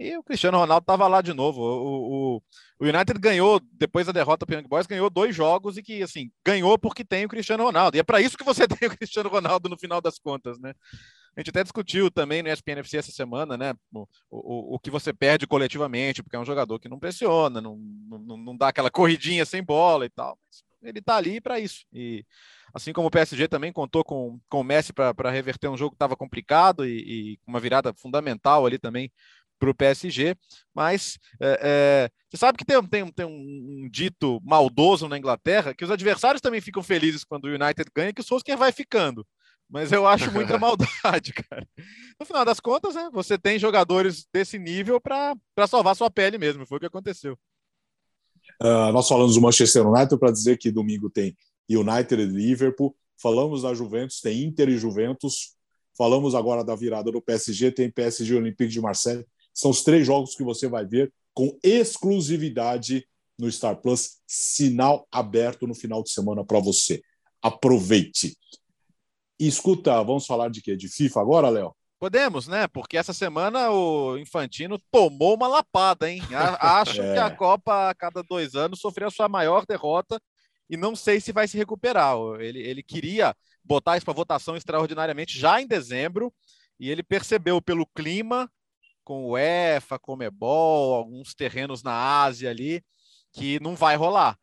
[0.00, 1.60] E o Cristiano Ronaldo estava lá de novo.
[1.60, 2.42] O, o,
[2.78, 6.02] o, United ganhou, depois da derrota para o Young Boys, ganhou dois jogos e que,
[6.02, 7.98] assim, ganhou porque tem o Cristiano Ronaldo.
[7.98, 10.72] E é para isso que você tem o Cristiano Ronaldo no final das contas, né?
[11.36, 13.74] A gente até discutiu também no ESPN FC essa semana, né?
[13.92, 17.76] O, o, o que você perde coletivamente, porque é um jogador que não pressiona, não,
[17.76, 20.38] não, não dá aquela corridinha sem bola e tal.
[20.82, 21.84] Ele está ali para isso.
[21.92, 22.24] E
[22.72, 25.96] assim como o PSG também contou com, com o Messi para reverter um jogo que
[25.96, 29.12] estava complicado e, e uma virada fundamental ali também
[29.60, 30.34] para o PSG,
[30.74, 35.74] mas é, é, você sabe que tem, tem, tem um, um, dito maldoso na Inglaterra
[35.74, 39.24] que os adversários também ficam felizes quando o United ganha, que o Solskjaer vai ficando.
[39.68, 41.68] Mas eu acho muita maldade, cara.
[42.18, 45.36] No final das contas, né, você tem jogadores desse nível para
[45.68, 46.66] salvar sua pele mesmo.
[46.66, 47.38] Foi o que aconteceu.
[48.60, 51.36] Uh, nós falamos do Manchester United para dizer que domingo tem
[51.68, 52.96] United e Liverpool.
[53.20, 55.54] Falamos da Juventus, tem Inter e Juventus.
[55.96, 59.24] Falamos agora da virada do PSG, tem PSG Olympique de Marseille.
[59.52, 63.06] São os três jogos que você vai ver com exclusividade
[63.38, 67.02] no Star Plus, sinal aberto no final de semana para você.
[67.42, 68.36] Aproveite.
[69.38, 70.76] E escuta, vamos falar de quê?
[70.76, 71.74] De FIFA agora, Léo?
[71.98, 72.66] Podemos, né?
[72.68, 76.22] Porque essa semana o Infantino tomou uma lapada, hein?
[76.58, 77.12] Acho é.
[77.14, 80.20] que a Copa, a cada dois anos, sofreu a sua maior derrota
[80.68, 82.16] e não sei se vai se recuperar.
[82.38, 83.34] Ele, ele queria
[83.64, 86.32] botar isso para votação extraordinariamente já em dezembro
[86.78, 88.50] e ele percebeu pelo clima
[89.10, 92.80] com o EFA, Comebol, alguns terrenos na Ásia ali,
[93.32, 94.38] que não vai rolar.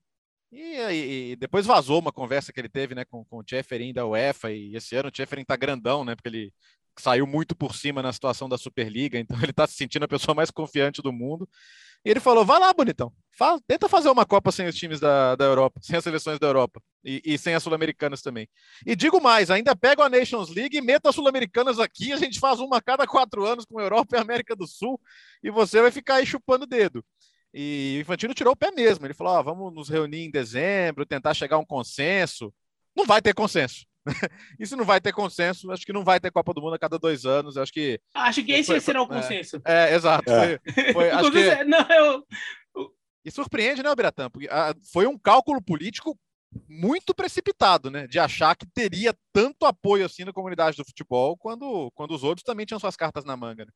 [0.51, 3.93] E, e, e, depois vazou uma conversa que ele teve né, com, com o Tcheferin
[3.93, 6.15] da UEFA, e esse ano o Tcheferin tá grandão, né?
[6.15, 6.53] Porque ele
[6.99, 10.35] saiu muito por cima na situação da Superliga, então ele tá se sentindo a pessoa
[10.35, 11.47] mais confiante do mundo.
[12.07, 13.11] E ele falou: vai lá, bonitão.
[13.67, 16.81] Tenta fazer uma Copa sem os times da, da Europa, sem as seleções da Europa
[17.03, 18.47] e, e sem as Sul-Americanas também.
[18.85, 22.13] E digo mais: ainda pega a Nations League e meta as Sul-Americanas aqui.
[22.13, 24.65] A gente faz uma a cada quatro anos com a Europa e a América do
[24.65, 24.97] Sul
[25.43, 27.03] e você vai ficar aí chupando o dedo.
[27.53, 29.05] E o Infantino tirou o pé mesmo.
[29.05, 32.53] Ele falou: vamos nos reunir em dezembro, tentar chegar a um consenso.
[32.95, 33.85] Não vai ter consenso.
[34.59, 35.71] Isso não vai ter consenso.
[35.71, 37.57] Acho que não vai ter Copa do Mundo a cada dois anos.
[37.57, 37.99] Acho que.
[38.13, 39.61] Acho que esse foi, será o é, consenso.
[39.65, 40.31] É, é exato.
[40.31, 40.59] É.
[40.73, 41.63] Foi, foi acho que...
[41.65, 42.27] Não, eu...
[43.25, 44.29] E surpreende, né, Biratã?
[44.29, 46.17] Porque ah, foi um cálculo político
[46.67, 48.07] muito precipitado, né?
[48.07, 52.43] De achar que teria tanto apoio assim na comunidade do futebol quando, quando os outros
[52.43, 53.65] também tinham suas cartas na manga.
[53.65, 53.71] Né?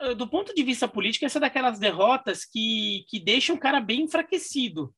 [0.00, 3.80] É, do ponto de vista político, essa é daquelas derrotas que, que deixam o cara
[3.80, 4.94] bem enfraquecido.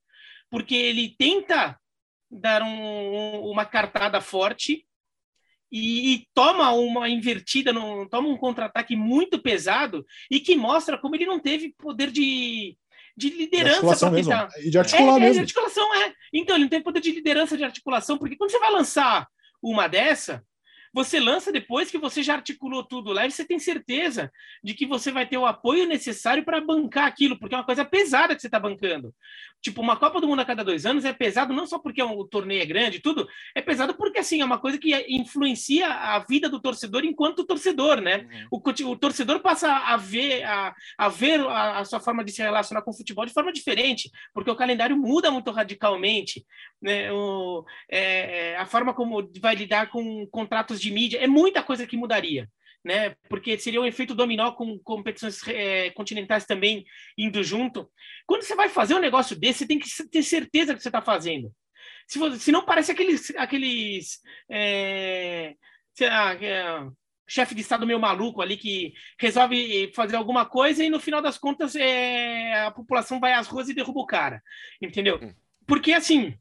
[0.50, 1.78] Porque ele tenta
[2.34, 4.84] dar um, uma cartada forte
[5.70, 11.16] e, e, toma uma invertida, no, toma um contra-ataque muito pesado e que mostra como
[11.16, 12.76] ele não teve poder de,
[13.16, 14.48] de liderança para tentar.
[14.58, 15.26] E de articular é, mesmo.
[15.26, 16.14] É, de articulação, é.
[16.32, 19.26] Então, ele não tem poder de liderança de articulação, porque quando você vai lançar
[19.62, 20.44] uma dessa,
[20.94, 24.30] você lança depois que você já articulou tudo lá e você tem certeza
[24.62, 27.84] de que você vai ter o apoio necessário para bancar aquilo, porque é uma coisa
[27.84, 29.12] pesada que você está bancando.
[29.60, 32.24] Tipo, uma Copa do Mundo a cada dois anos é pesado não só porque o
[32.24, 36.48] torneio é grande, tudo, é pesado porque, assim, é uma coisa que influencia a vida
[36.48, 38.28] do torcedor enquanto torcedor, né?
[38.52, 38.60] Uhum.
[38.62, 42.42] O, o, torcedor passa a ver, a, a ver a, a, sua forma de se
[42.42, 46.44] relacionar com o futebol de forma diferente, porque o calendário muda muito radicalmente,
[46.80, 47.10] né?
[47.10, 51.86] O, é, é a forma como vai lidar com contratos de mídia, é muita coisa
[51.86, 52.48] que mudaria.
[52.84, 53.16] Né?
[53.30, 56.84] Porque seria um efeito dominó com competições é, continentais também
[57.16, 57.90] indo junto.
[58.26, 61.00] Quando você vai fazer um negócio desse, você tem que ter certeza que você está
[61.00, 61.50] fazendo.
[62.06, 64.20] Se, você, se não parece aqueles, aqueles
[64.50, 65.54] é,
[66.00, 66.86] lá, é,
[67.26, 71.38] chefe de estado meio maluco ali que resolve fazer alguma coisa e no final das
[71.38, 74.42] contas é, a população vai às ruas e derruba o cara,
[74.80, 75.18] entendeu?
[75.22, 75.34] Hum.
[75.66, 76.38] Porque assim,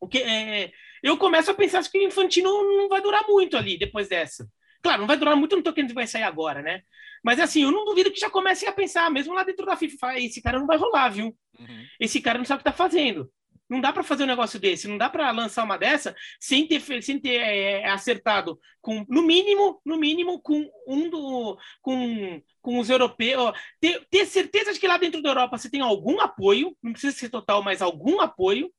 [0.00, 3.78] o que é, eu começo a pensar que o Infantino não vai durar muito ali
[3.78, 4.48] depois dessa.
[4.82, 6.82] Claro, não vai durar muito, não tô querendo que vai sair agora, né?
[7.24, 10.18] Mas assim, eu não duvido que já comecem a pensar, mesmo lá dentro da FIFA,
[10.20, 11.36] esse cara não vai rolar, viu?
[11.58, 11.86] Uhum.
[11.98, 13.30] Esse cara não sabe o que tá fazendo.
[13.68, 16.80] Não dá para fazer um negócio desse, não dá para lançar uma dessa sem ter,
[17.02, 22.88] sem ter é, acertado com, no mínimo, no mínimo, com um do, com, com os
[22.88, 23.52] europeus.
[23.80, 27.16] Ter, ter certeza de que lá dentro da Europa você tem algum apoio, não precisa
[27.16, 28.72] ser total, mas algum apoio,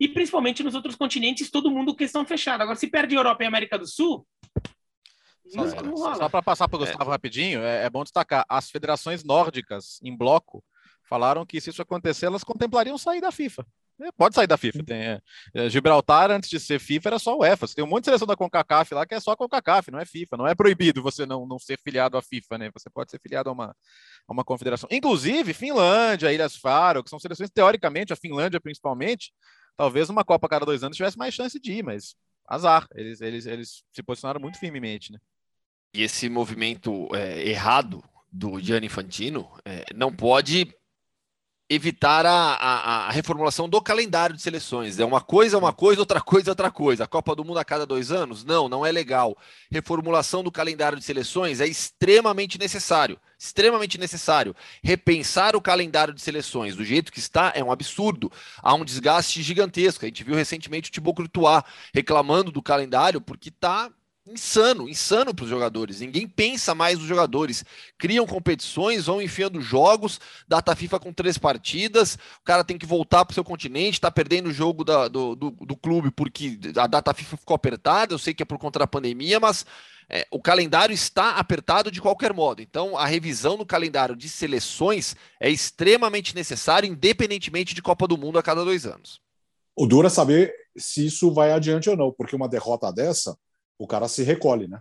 [0.00, 2.62] e principalmente nos outros continentes, todo mundo questão fechada.
[2.62, 4.26] Agora, se perde Europa e América do Sul.
[5.48, 7.12] Só, só para passar para o Gustavo é.
[7.12, 10.62] rapidinho, é, é bom destacar: as federações nórdicas em bloco
[11.08, 13.64] falaram que se isso acontecer, elas contemplariam sair da FIFA.
[14.02, 14.84] É, pode sair da FIFA.
[14.84, 15.20] Tem, é,
[15.54, 17.66] é, Gibraltar, antes de ser FIFA, era só o UEFA.
[17.66, 19.98] Você tem um monte de seleção da CONCACAF lá que é só a CONCACAF, não
[19.98, 20.36] é FIFA.
[20.36, 22.70] Não é proibido você não, não ser filiado à FIFA, né?
[22.74, 23.74] Você pode ser filiado a uma,
[24.28, 24.88] a uma confederação.
[24.92, 29.32] Inclusive, Finlândia, Ilhas Faro, que são seleções, teoricamente, a Finlândia principalmente,
[29.76, 32.86] talvez uma Copa a cada dois anos tivesse mais chance de ir, mas azar.
[32.94, 35.18] Eles, eles, eles se posicionaram muito firmemente, né?
[35.94, 40.74] E esse movimento é, errado do Gianni Infantino é, não pode
[41.68, 45.00] evitar a, a, a, reformulação do calendário de seleções.
[45.00, 47.04] É uma coisa, uma coisa, outra coisa, outra coisa.
[47.04, 48.44] A Copa do Mundo a cada dois anos?
[48.44, 49.36] Não, não é legal.
[49.70, 53.18] Reformulação do calendário de seleções é extremamente necessário.
[53.36, 54.54] Extremamente necessário.
[54.82, 58.30] Repensar o calendário de seleções do jeito que está é um absurdo.
[58.62, 60.04] Há um desgaste gigantesco.
[60.04, 63.90] A gente viu recentemente o Thibaut Courtois reclamando do calendário porque está
[64.26, 66.00] insano, insano para os jogadores.
[66.00, 67.64] Ninguém pensa mais nos jogadores.
[67.96, 73.24] Criam competições, vão enfiando jogos, data FIFA com três partidas, o cara tem que voltar
[73.24, 76.86] para o seu continente, está perdendo o jogo da, do, do, do, clube porque a
[76.86, 78.14] data FIFA ficou apertada.
[78.14, 79.64] Eu sei que é por conta da pandemia, mas
[80.08, 82.60] é, o calendário está apertado de qualquer modo.
[82.60, 88.38] Então, a revisão no calendário de seleções é extremamente necessária, independentemente de Copa do Mundo
[88.38, 89.20] a cada dois anos.
[89.74, 93.36] O duro é saber se isso vai adiante ou não, porque uma derrota dessa
[93.78, 94.80] o cara se recolhe, né?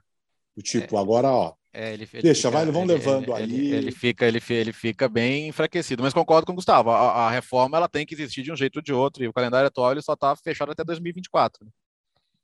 [0.56, 1.54] O tipo, é, agora, ó.
[1.74, 3.74] É, ele, ele deixa, fica, vai, vão ele, levando ele, ali.
[3.74, 6.02] Ele, fica, ele, ele fica bem enfraquecido.
[6.02, 6.90] Mas concordo com o Gustavo.
[6.90, 9.24] A, a, reforma ela tem que existir de um jeito ou de outro.
[9.24, 11.66] E o calendário atual ele só está fechado até 2024.
[11.66, 11.72] Né?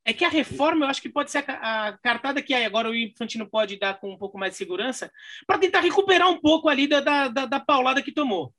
[0.04, 2.90] É que a reforma, eu acho que pode ser a, a cartada que aí agora
[2.90, 5.10] o Infantino pode dar com um pouco mais de segurança,
[5.48, 8.54] para tentar recuperar um pouco ali da, da, da, da paulada que tomou.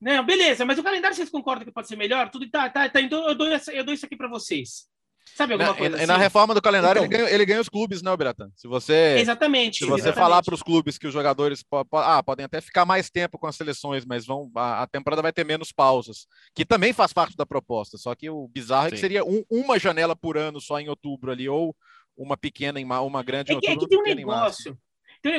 [0.00, 0.20] Né?
[0.22, 2.30] Beleza, mas o calendário vocês concordam que pode ser melhor?
[2.30, 4.88] Tudo tá, tá, tá então eu dou, essa, eu dou isso aqui para vocês.
[5.24, 6.06] Sabe alguma na, coisa e, assim?
[6.06, 8.50] na reforma do calendário então, ele, ganha, ele, ganha, os clubes, né, Biratan?
[8.54, 9.78] Se você exatamente.
[9.78, 10.18] Se você exatamente.
[10.18, 13.38] falar para os clubes que os jogadores po, po, ah, podem até ficar mais tempo
[13.38, 17.12] com as seleções, mas vão a, a, temporada vai ter menos pausas, que também faz
[17.12, 17.96] parte da proposta.
[17.96, 18.88] Só que o bizarro Sim.
[18.88, 21.74] é que seria um, uma janela por ano só em outubro ali ou
[22.16, 23.72] uma pequena em uma grande é em outubro.
[23.72, 24.78] É que tem um negócio.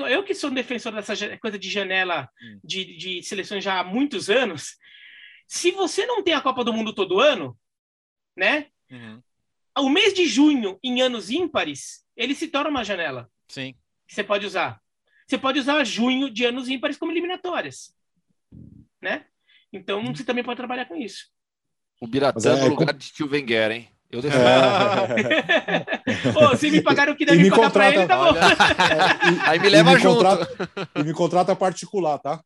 [0.10, 2.60] Eu que sou um defensor dessa coisa de janela hum.
[2.64, 4.78] de, de seleções já há muitos anos,
[5.48, 7.56] se você não tem a Copa do Mundo todo ano,
[8.36, 8.66] né?
[8.92, 9.22] Uhum
[9.82, 13.30] o mês de junho, em anos ímpares, ele se torna uma janela.
[13.48, 13.76] Sim.
[14.08, 14.80] Que você pode usar.
[15.28, 17.94] Você pode usar junho de anos ímpares como eliminatórias.
[19.02, 19.26] Né?
[19.74, 21.26] Então você também pode trabalhar com isso.
[22.02, 22.98] O Biratã é, no lugar com...
[22.98, 23.90] de Tio Wenger, hein?
[24.12, 24.22] Eu.
[24.22, 24.26] É...
[26.58, 27.92] se me pagaram o que deve pagar contrata...
[27.92, 28.38] pra ele, tá bom.
[28.38, 30.24] É, e, Aí me leva me junto.
[30.24, 30.70] Contrata...
[30.96, 32.44] e me contrata particular, tá?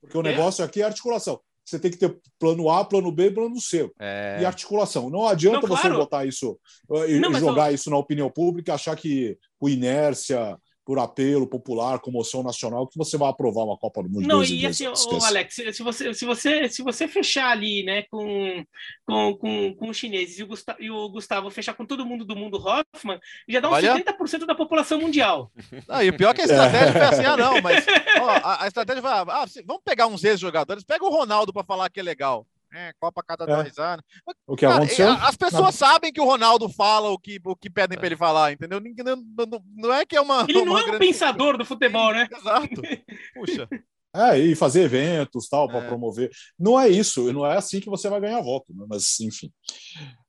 [0.00, 3.60] Porque o negócio aqui é articulação você tem que ter plano A, plano B, plano
[3.60, 3.90] C.
[3.98, 4.38] É...
[4.40, 5.10] E articulação.
[5.10, 6.58] Não adianta não, você botar isso
[7.06, 7.74] e não, jogar eu...
[7.74, 10.56] isso na opinião pública e achar que o inércia,
[10.88, 14.26] por apelo popular, comoção nacional, que você vai aprovar uma Copa do Mundo.
[14.26, 18.64] Não, e assim, ô, Alex, se você, se, você, se você fechar ali, né, com,
[19.04, 22.24] com, com, com os chineses e o, Gustavo, e o Gustavo fechar com todo mundo
[22.24, 23.96] do mundo Hoffman, já dá uns Olha...
[23.96, 25.52] 70% da população mundial.
[25.86, 27.84] Não, e o pior é que a estratégia foi assim, ah, não, mas
[28.22, 31.90] ó, a, a, estratégia vai, ah, vamos pegar uns ex-jogadores, pega o Ronaldo para falar
[31.90, 32.46] que é legal.
[32.72, 33.62] É, Copa cada é.
[33.62, 34.04] dois anos.
[34.46, 35.10] O que aconteceu?
[35.10, 35.72] As pessoas Nada.
[35.72, 37.98] sabem que o Ronaldo fala o que, o que pedem é.
[37.98, 38.80] para ele falar, entendeu?
[38.80, 40.44] Não, não, não, é que é uma.
[40.48, 42.28] Ele uma não é um pensador do futebol, né?
[42.30, 42.82] Exato.
[43.34, 43.68] Puxa.
[44.14, 45.86] É, e fazer eventos tal para é.
[45.86, 46.30] promover.
[46.58, 48.84] Não é isso, não é assim que você vai ganhar voto, né?
[48.88, 49.52] mas enfim.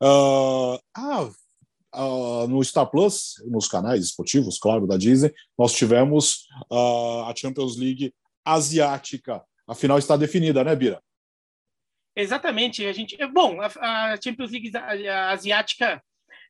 [0.02, 1.30] Uh, ah,
[1.96, 7.78] uh, no Star Plus, nos canais esportivos, claro, da Disney, nós tivemos uh, a Champions
[7.78, 8.14] League
[8.46, 9.44] asiática.
[9.68, 11.02] A final está definida, né, Bira?
[12.20, 12.86] Exatamente.
[12.86, 13.68] A gente, bom, a,
[14.14, 14.72] a Champions League
[15.30, 16.04] asiática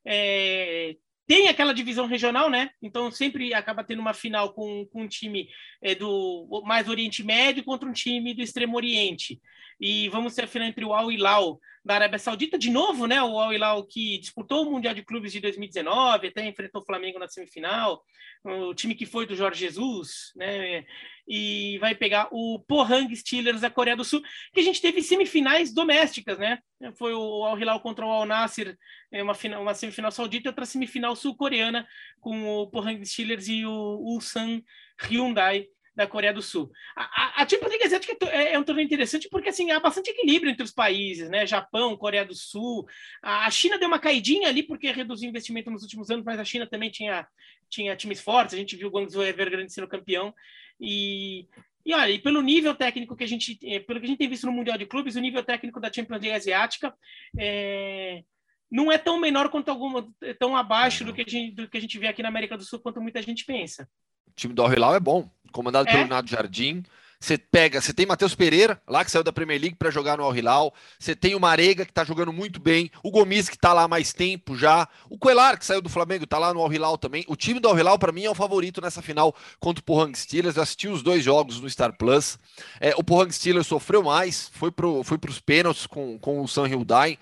[0.06, 0.96] é,
[1.28, 2.72] tem aquela divisão regional, né?
[2.82, 5.48] Então sempre acaba tendo uma final com, com um time
[5.82, 9.40] é, do mais Oriente Médio contra um time do Extremo Oriente.
[9.80, 13.22] E vamos ter a final entre o Al Hilal da Arábia Saudita de novo, né?
[13.22, 17.20] O Al Hilal que disputou o Mundial de Clubes de 2019, até enfrentou o Flamengo
[17.20, 18.04] na semifinal,
[18.44, 20.86] o time que foi do Jorge Jesus, né?
[21.28, 24.22] E vai pegar o Pohang Steelers da Coreia do Sul,
[24.54, 26.60] que a gente teve semifinais domésticas, né?
[26.96, 28.78] Foi o Al Hilal contra o Al Nasser,
[29.12, 31.88] é, uma, final, uma semifinal saudita e outra semifinal sul-coreana
[32.20, 34.62] com o Pohang Steelers e o Ulsan
[35.02, 35.68] Hyundai
[36.00, 36.72] da Coreia do Sul.
[36.96, 40.10] A, a, a Champions League Asiática é, é, um torneio interessante porque assim, há bastante
[40.10, 41.46] equilíbrio entre os países, né?
[41.46, 42.88] Japão, Coreia do Sul.
[43.22, 46.40] A, a China deu uma caidinha ali porque reduziu o investimento nos últimos anos, mas
[46.40, 47.28] a China também tinha,
[47.70, 48.56] tinha times fortes.
[48.56, 50.34] A gente viu o Guangzhou Evergrande sendo campeão.
[50.80, 51.50] E,
[51.86, 54.30] e olha, e pelo nível técnico que a gente, eh, pelo que a gente tem
[54.30, 56.94] visto no Mundial de Clubes, o nível técnico da Champions League Asiática
[57.38, 58.24] é,
[58.72, 61.78] não é tão menor quanto alguma, é tão abaixo do que, a gente, do que
[61.78, 63.90] a gente vê aqui na América do Sul quanto muita gente pensa.
[64.30, 65.92] O time do Al-Hilal é bom, comandado é.
[65.92, 66.84] pelo Nado Jardim.
[67.22, 70.24] Você pega, você tem Matheus Pereira, lá que saiu da Premier League para jogar no
[70.24, 70.74] Al Hilal.
[70.98, 72.90] Você tem o Marega, que está jogando muito bem.
[73.04, 74.88] O Gomes, que está lá há mais tempo já.
[75.10, 77.26] O Coelar, que saiu do Flamengo, está lá no Al Hilal também.
[77.28, 80.18] O time do Al Hilal, para mim, é o favorito nessa final contra o Pohang
[80.18, 80.56] Steelers.
[80.56, 82.40] Eu assisti os dois jogos no Star Plus.
[82.80, 87.20] É, o Pohang Steelers sofreu mais, foi para os pênaltis com, com o San Hyundai.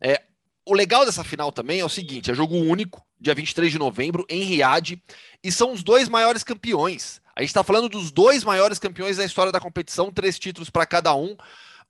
[0.00, 0.22] É,
[0.64, 4.24] o legal dessa final também é o seguinte: é jogo único, dia 23 de novembro,
[4.28, 5.02] em Riad,
[5.42, 7.20] e são os dois maiores campeões.
[7.34, 10.86] A gente está falando dos dois maiores campeões da história da competição, três títulos para
[10.86, 11.36] cada um.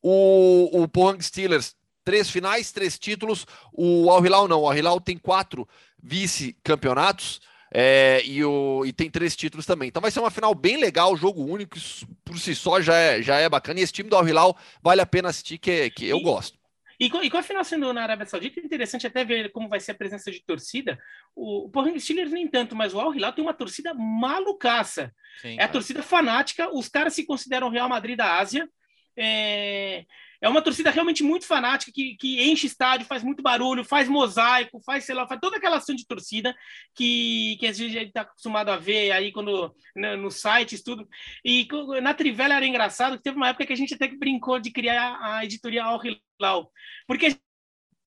[0.03, 1.75] O, o Pohang Steelers,
[2.05, 3.47] três finais, três títulos.
[3.73, 5.69] O Al Hilal não, o Al Hilal tem quatro
[6.03, 7.41] vice-campeonatos.
[7.73, 8.41] É, e,
[8.87, 9.89] e tem três títulos também.
[9.89, 11.77] Então vai ser uma final bem legal, jogo único,
[12.25, 13.81] por si só já é, já é bacana.
[13.81, 16.57] E esse time do Al Hilal vale a pena assistir, que, que eu gosto.
[16.99, 19.69] E com, e com a final sendo na Arábia Saudita, é interessante até ver como
[19.69, 20.99] vai ser a presença de torcida.
[21.35, 25.15] O, o Portland Steelers nem tanto, mas o Al Hilal tem uma torcida malucaça.
[25.41, 28.69] Sim, é a torcida fanática, os caras se consideram Real Madrid da Ásia.
[29.17, 30.05] É,
[30.41, 34.81] é uma torcida realmente muito fanática, que, que enche estádio, faz muito barulho, faz mosaico,
[34.85, 36.55] faz, sei lá, faz toda aquela ação de torcida
[36.95, 41.09] que, que a gente está acostumado a ver aí quando no, no sites, tudo.
[41.45, 41.67] E
[42.03, 45.19] na Trivela era engraçado, que teve uma época que a gente até brincou de criar
[45.21, 46.71] a editoria Al Hilal,
[47.07, 47.31] porque a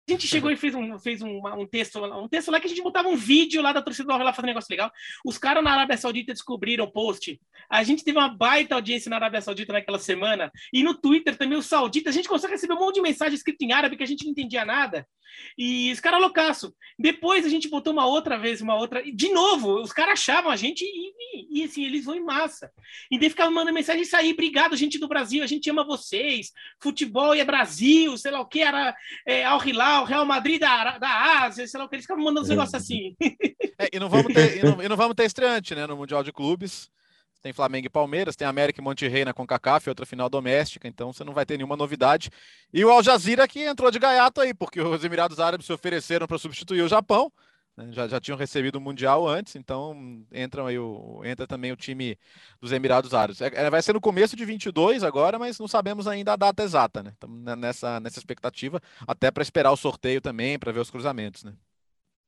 [0.09, 2.81] gente chegou e fez um, fez um, um, texto, um texto lá que a gente
[2.81, 4.91] botava um vídeo lá da torcida do lá fazendo um negócio legal.
[5.25, 7.39] Os caras na Arábia Saudita descobriram o post.
[7.69, 10.51] A gente teve uma baita audiência na Arábia Saudita naquela semana.
[10.73, 12.13] E no Twitter também, os sauditas.
[12.13, 14.31] A gente conseguiu receber um monte de mensagem escrita em árabe que a gente não
[14.31, 15.07] entendia nada.
[15.57, 16.73] E os caras loucaço.
[16.97, 19.05] Depois a gente botou uma outra vez, uma outra.
[19.05, 22.23] E de novo, os caras achavam a gente e, e, e, assim, eles vão em
[22.23, 22.71] massa.
[23.11, 24.33] E daí ficavam mandando mensagem e sair.
[24.33, 25.43] Obrigado, gente do Brasil.
[25.43, 26.51] A gente ama vocês.
[26.81, 28.61] Futebol é Brasil, sei lá o que.
[28.61, 28.95] Era
[29.25, 31.95] é, Al Hilal, Real Madrid da, da Ásia, sei lá o que.
[31.95, 33.15] Eles ficavam mandando uns negócios assim.
[33.77, 35.87] É, e, não vamos ter, e, não, e não vamos ter estreante, né?
[35.87, 36.89] No Mundial de Clubes
[37.41, 41.23] tem Flamengo e Palmeiras, tem América e Monterrey na CONCACAF, outra final doméstica, então você
[41.23, 42.29] não vai ter nenhuma novidade.
[42.73, 46.27] E o Al Jazeera que entrou de gaiato aí, porque os Emirados Árabes se ofereceram
[46.27, 47.31] para substituir o Japão?
[47.91, 52.17] Já, já tinham recebido o Mundial antes, então entram aí o, entra também o time
[52.61, 53.41] dos Emirados Árabes.
[53.41, 56.63] É, é vai ser no começo de 22 agora, mas não sabemos ainda a data
[56.63, 57.11] exata, né?
[57.13, 61.53] Estamos nessa, nessa expectativa, até para esperar o sorteio também, para ver os cruzamentos, né?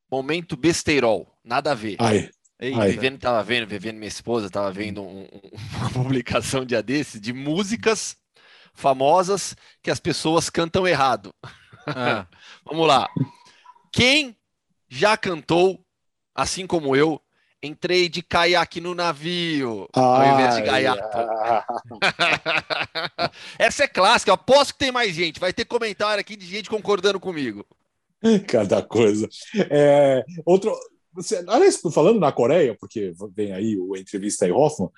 [0.09, 1.95] Momento besteirol, nada a ver.
[1.99, 2.29] Ai.
[2.59, 5.27] Ei, a Viviane estava vendo, Viviane, minha esposa, estava vendo um,
[5.75, 8.15] uma publicação dia desse de músicas
[8.73, 11.33] famosas que as pessoas cantam errado.
[11.87, 12.27] Ah.
[12.63, 13.09] Vamos lá.
[13.91, 14.37] Quem
[14.91, 15.79] já cantou,
[16.35, 17.21] assim como eu,
[17.63, 21.17] entrei de caiaque no navio, ao invés de gaiato?
[23.57, 25.39] Essa é clássica, aposto que tem mais gente.
[25.39, 27.65] Vai ter comentário aqui de gente concordando comigo.
[28.49, 29.29] Cada coisa.
[29.69, 30.77] É, outro,
[31.13, 34.89] você, aliás, falando na Coreia, porque vem aí o entrevista aí Hoffman,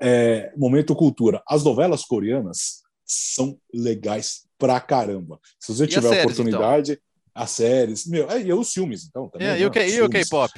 [0.00, 1.42] é, momento cultura.
[1.46, 5.38] As novelas coreanas são legais pra caramba.
[5.60, 7.04] Se você e tiver séries, oportunidade, então?
[7.34, 9.28] As séries, meu, é, e os filmes, então.
[9.28, 10.08] Também, é, e, o né?
[10.08, 10.52] K-pop?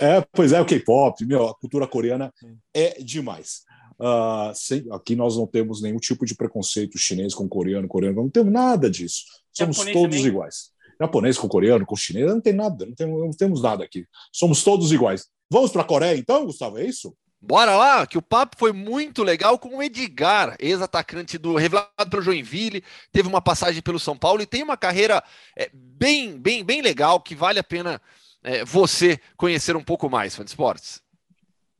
[0.00, 2.32] É, pois é, o K-pop, meu, a cultura coreana
[2.74, 3.62] é demais.
[3.98, 8.30] Uh, sem, aqui nós não temos nenhum tipo de preconceito chinês com coreano, coreano, não
[8.30, 9.24] temos nada disso.
[9.52, 10.30] Somos Japonês todos também.
[10.30, 10.72] iguais.
[11.00, 14.06] Japonês com coreano, com chinês, não tem nada, não temos, não temos nada aqui.
[14.32, 15.26] Somos todos iguais.
[15.50, 16.78] Vamos para a Coreia então, Gustavo?
[16.78, 17.14] É isso?
[17.44, 22.22] Bora lá, que o papo foi muito legal com o Edgar, ex-atacante do revelado pelo
[22.22, 25.20] Joinville, teve uma passagem pelo São Paulo e tem uma carreira
[25.56, 28.00] é, bem, bem, bem legal que vale a pena
[28.44, 31.02] é, você conhecer um pouco mais, fã de esportes.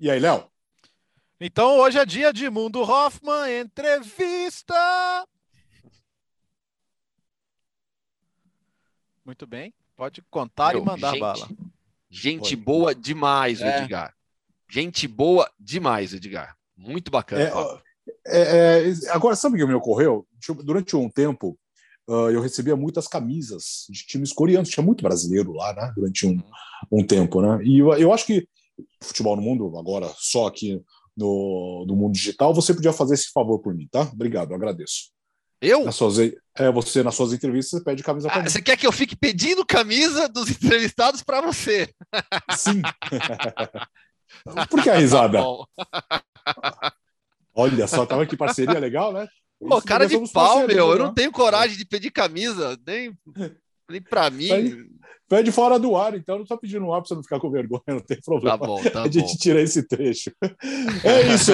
[0.00, 0.50] E aí, Léo?
[1.40, 4.74] Então hoje é dia de Mundo Hoffman entrevista.
[9.24, 11.48] Muito bem, pode contar Meu, e mandar gente, bala.
[12.10, 12.56] Gente Oi.
[12.56, 13.78] boa demais, é.
[13.78, 14.12] Edgar.
[14.72, 16.56] Gente boa demais, Edgar.
[16.74, 17.42] Muito bacana.
[18.26, 20.26] É, é, é, agora, sabe o que me ocorreu?
[20.64, 21.58] Durante um tempo,
[22.08, 24.70] uh, eu recebia muitas camisas de times coreanos.
[24.70, 25.92] Tinha muito brasileiro lá, né?
[25.94, 26.42] Durante um,
[26.90, 27.62] um tempo, né?
[27.62, 28.48] E eu, eu acho que
[29.02, 30.82] futebol no mundo, agora só aqui
[31.14, 34.08] no, no mundo digital, você podia fazer esse favor por mim, tá?
[34.10, 35.10] Obrigado, eu agradeço.
[35.60, 35.84] Eu?
[35.84, 38.90] Nas suas, é, você, nas suas entrevistas, você pede camisa ah, Você quer que eu
[38.90, 41.90] fique pedindo camisa dos entrevistados para você?
[42.56, 42.80] Sim.
[44.70, 45.40] Por que a risada?
[47.54, 49.28] Olha só, tava que parceria legal, né?
[49.60, 50.90] Pô, cara de pau, meu.
[50.92, 51.12] Eu não né?
[51.14, 53.12] tenho coragem de pedir camisa, nem,
[53.88, 54.48] nem pra mim.
[54.48, 54.86] Pede,
[55.28, 57.50] pede, fora do ar, então não tô pedindo no ar pra você não ficar com
[57.50, 58.58] vergonha, não tem problema.
[58.58, 60.32] Tá bom, tá a gente tira esse trecho.
[61.04, 61.52] É isso.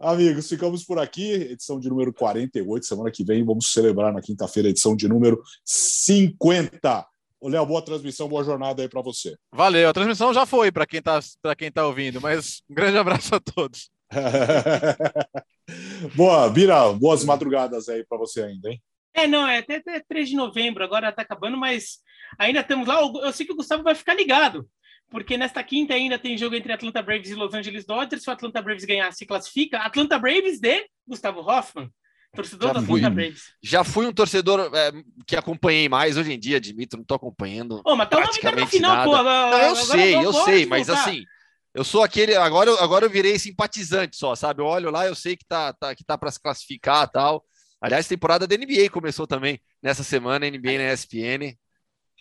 [0.00, 1.30] Amigos, ficamos por aqui.
[1.32, 2.84] Edição de número 48.
[2.84, 7.06] Semana que vem vamos celebrar na quinta-feira, edição de número 50.
[7.42, 9.36] Ô, Léo, boa transmissão, boa jornada aí para você.
[9.50, 11.18] Valeu, a transmissão já foi para quem está
[11.58, 13.90] quem tá ouvindo, mas um grande abraço a todos.
[16.14, 18.80] boa, Bira, boas madrugadas aí para você ainda, hein?
[19.12, 21.98] É, não, é até, até 3 de novembro, agora está acabando, mas
[22.38, 23.00] ainda estamos lá.
[23.00, 24.64] Eu sei que o Gustavo vai ficar ligado,
[25.10, 28.22] porque nesta quinta ainda tem jogo entre Atlanta Braves e Los Angeles Dodgers.
[28.22, 29.80] Se o Atlanta Braves ganhar, se classifica.
[29.80, 31.90] Atlanta Braves de Gustavo Hoffman.
[32.34, 33.52] Torcedor já da fui, Braves.
[33.62, 34.92] Já fui um torcedor é,
[35.26, 36.16] que acompanhei mais.
[36.16, 37.82] Hoje em dia, admito, não estou acompanhando.
[37.84, 39.04] Oh, mas tá praticamente final, nada.
[39.04, 41.24] Pô, não, eu sei, eu sei, mas assim,
[41.74, 42.34] eu sou aquele.
[42.34, 44.62] Agora, eu, agora eu virei simpatizante só, sabe?
[44.62, 47.44] Eu olho lá, eu sei que tá, tá que tá para se classificar tal.
[47.82, 51.54] Aliás, temporada da NBA começou também nessa semana, NBA na ESPN.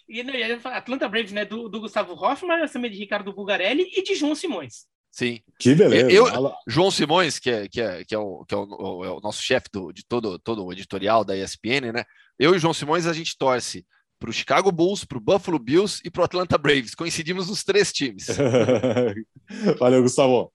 [0.10, 0.22] E
[0.66, 1.46] Atlanta Braves, né?
[1.46, 4.91] Do, do Gustavo Hoffman, também de Ricardo Bulgarelli e de João Simões.
[5.12, 5.42] Sim.
[5.60, 6.10] Que beleza.
[6.10, 6.26] Eu,
[6.66, 9.44] João Simões, que é, que é, que é, o, que é o, é o nosso
[9.44, 12.06] chefe de todo, todo o editorial da ESPN, né?
[12.40, 13.86] Eu e João Simões, a gente torce
[14.18, 16.96] para o Chicago Bulls, para o Buffalo Bills e para o Atlanta Braves.
[16.96, 18.28] Coincidimos nos três times.
[19.80, 20.54] Valeu, Gustavo.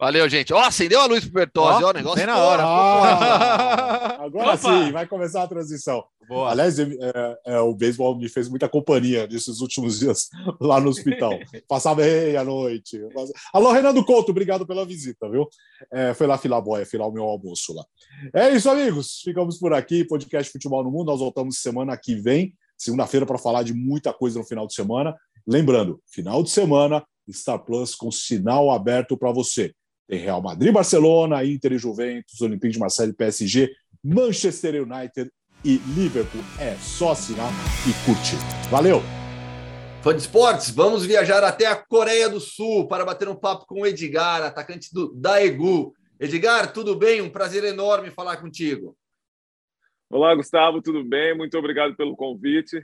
[0.00, 0.52] Valeu, gente.
[0.52, 2.16] Ó, oh, acendeu a luz pro Bertozzi, ó, o negócio.
[2.18, 2.62] Bem na hora.
[2.64, 4.56] Ah, agora Opa.
[4.56, 6.04] sim, vai começar a transição.
[6.28, 6.50] Boa.
[6.50, 6.86] Aliás, é,
[7.46, 10.28] é, o beisebol me fez muita companhia nesses últimos dias
[10.60, 11.32] lá no hospital.
[11.66, 13.00] Passava meia-noite.
[13.52, 15.48] Alô, Renato Couto, obrigado pela visita, viu?
[15.90, 17.84] É, foi lá filar boia, filar o meu almoço lá.
[18.32, 19.20] É isso, amigos.
[19.24, 20.04] Ficamos por aqui.
[20.04, 21.06] Podcast Futebol no Mundo.
[21.06, 25.16] Nós voltamos semana que vem, segunda-feira, para falar de muita coisa no final de semana.
[25.44, 29.74] Lembrando, final de semana, Star Plus com sinal aberto para você.
[30.08, 33.70] Tem Real Madrid, Barcelona, Inter e Juventus, Olympique de Marseille, PSG,
[34.02, 35.30] Manchester United
[35.62, 36.40] e Liverpool.
[36.58, 37.52] É só assinar
[37.86, 38.38] e curtir.
[38.70, 39.02] Valeu!
[40.02, 43.82] Fã de esportes, vamos viajar até a Coreia do Sul para bater um papo com
[43.82, 45.92] o Edgar, atacante do Daegu.
[46.18, 47.20] Edgar, tudo bem?
[47.20, 48.96] Um prazer enorme falar contigo.
[50.08, 51.36] Olá, Gustavo, tudo bem?
[51.36, 52.82] Muito obrigado pelo convite.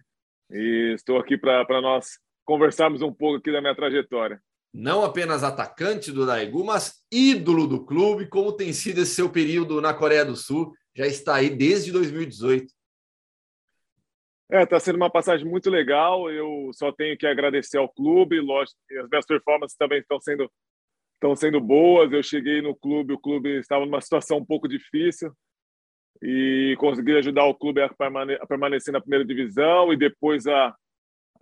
[0.50, 4.38] E estou aqui para nós conversarmos um pouco aqui da minha trajetória
[4.74, 9.80] não apenas atacante do Daegu, mas ídolo do clube, como tem sido esse seu período
[9.80, 12.66] na Coreia do Sul, já está aí desde 2018.
[14.50, 16.28] É, está sendo uma passagem muito legal.
[16.28, 18.40] Eu só tenho que agradecer ao clube.
[18.40, 20.50] Lógico, as minhas performances também estão sendo
[21.14, 22.12] estão sendo boas.
[22.12, 25.32] Eu cheguei no clube, o clube estava numa situação um pouco difícil
[26.20, 27.88] e consegui ajudar o clube a,
[28.46, 30.74] permanecer na primeira divisão e depois a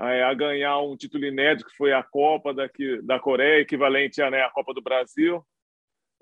[0.03, 4.49] a, ganhar um título inédito que foi a Copa daqui, da Coreia, equivalente à né,
[4.53, 5.45] Copa do Brasil.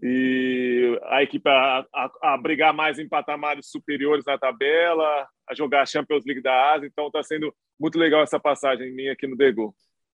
[0.02, 5.82] E a equipe a, a, a, brigar mais em patamares superiores na tabela, a jogar
[5.82, 6.86] a Champions League da Ásia.
[6.86, 9.74] Então está sendo muito legal essa passagem minha aqui no Degu.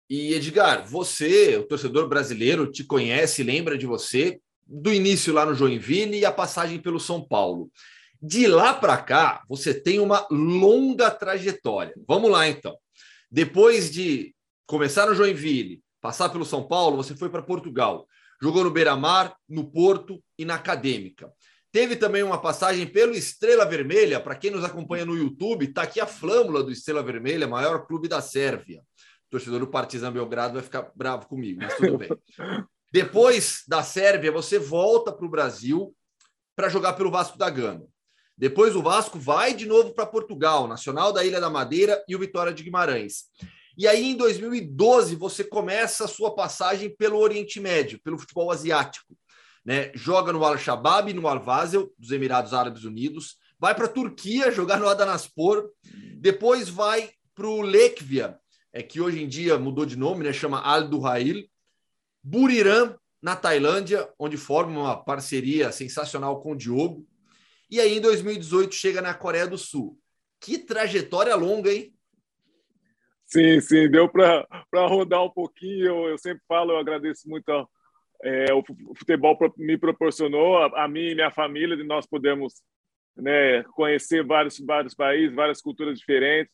[0.08, 5.54] E Edgar, você, o torcedor brasileiro, te conhece, lembra de você do início lá no
[5.54, 7.70] Joinville e a passagem pelo São Paulo.
[8.22, 11.94] De lá para cá, você tem uma longa trajetória.
[12.06, 12.76] Vamos lá então.
[13.30, 14.34] Depois de
[14.66, 18.06] começar no Joinville, passar pelo São Paulo, você foi para Portugal.
[18.42, 21.30] Jogou no Beira-Mar, no Porto e na Acadêmica.
[21.72, 24.18] Teve também uma passagem pelo Estrela Vermelha.
[24.18, 28.08] Para quem nos acompanha no YouTube, está aqui a flâmula do Estrela Vermelha, maior clube
[28.08, 28.80] da Sérvia.
[29.28, 32.08] O torcedor do Partizan Belgrado vai ficar bravo comigo, mas tudo bem.
[32.92, 35.94] Depois da Sérvia, você volta para o Brasil
[36.56, 37.86] para jogar pelo Vasco da Gama.
[38.40, 42.18] Depois o Vasco vai de novo para Portugal, Nacional da Ilha da Madeira e o
[42.18, 43.24] Vitória de Guimarães.
[43.76, 49.14] E aí, em 2012, você começa a sua passagem pelo Oriente Médio, pelo futebol asiático.
[49.62, 49.92] Né?
[49.94, 53.36] Joga no Al-Shabaab, no Al-Vazel, dos Emirados Árabes Unidos.
[53.58, 55.68] Vai para a Turquia jogar no Adanaspor.
[56.16, 58.38] Depois vai para o Lekvia,
[58.72, 60.32] é, que hoje em dia mudou de nome, né?
[60.32, 61.44] chama Al-Duhail.
[62.22, 67.06] Buriram, na Tailândia, onde forma uma parceria sensacional com o Diogo.
[67.70, 69.98] E aí, em 2018, chega na Coreia do Sul.
[70.40, 71.94] Que trajetória longa, hein?
[73.26, 75.86] Sim, sim, deu para rodar um pouquinho.
[75.86, 77.48] Eu, eu, sempre falo, eu agradeço muito
[78.22, 78.62] é, o
[78.94, 82.62] futebol me proporcionou, a, a mim e minha família, de nós podemos
[83.16, 86.52] né, conhecer vários, vários países, várias culturas diferentes.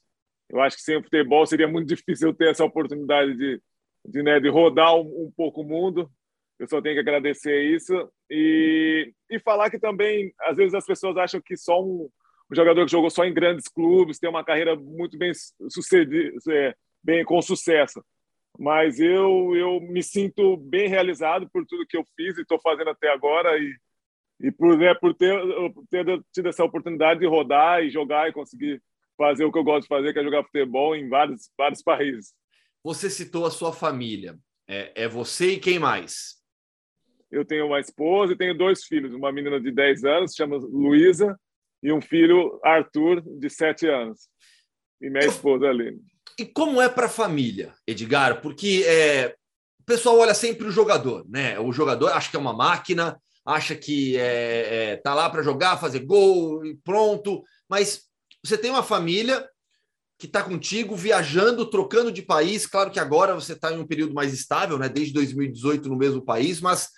[0.49, 3.61] Eu acho que sem o futebol seria muito difícil ter essa oportunidade de,
[4.05, 6.09] de, né, de rodar um, um pouco o mundo.
[6.59, 11.17] Eu só tenho que agradecer isso e, e falar que também, às vezes, as pessoas
[11.17, 12.09] acham que só um,
[12.51, 15.33] um jogador que jogou só em grandes clubes tem uma carreira muito bem
[15.69, 18.03] sucedida, é, bem com sucesso.
[18.59, 22.91] Mas eu eu me sinto bem realizado por tudo que eu fiz e estou fazendo
[22.91, 23.75] até agora e
[24.39, 25.35] e por né, por ter,
[25.91, 28.83] ter tido essa oportunidade de rodar e jogar e conseguir
[29.17, 32.35] fazer o que eu gosto de fazer, que é jogar futebol em vários vários países.
[32.85, 34.39] Você citou a sua família.
[34.69, 36.36] É, é você e quem mais?
[37.31, 41.39] Eu tenho uma esposa e tenho dois filhos, uma menina de 10 anos, chama Luísa,
[41.83, 44.29] e um filho, Arthur, de 7 anos.
[45.01, 46.01] E minha esposa, Aline.
[46.39, 48.41] E como é para a família, Edgar?
[48.41, 49.35] Porque é,
[49.81, 51.59] o pessoal olha sempre o jogador, né?
[51.59, 55.79] O jogador acha que é uma máquina, acha que é, é tá lá para jogar,
[55.79, 57.43] fazer gol e pronto.
[57.69, 58.03] Mas
[58.45, 59.49] você tem uma família
[60.19, 62.67] que está contigo, viajando, trocando de país.
[62.67, 64.89] Claro que agora você está em um período mais estável, né?
[64.89, 66.91] Desde 2018 no mesmo país, mas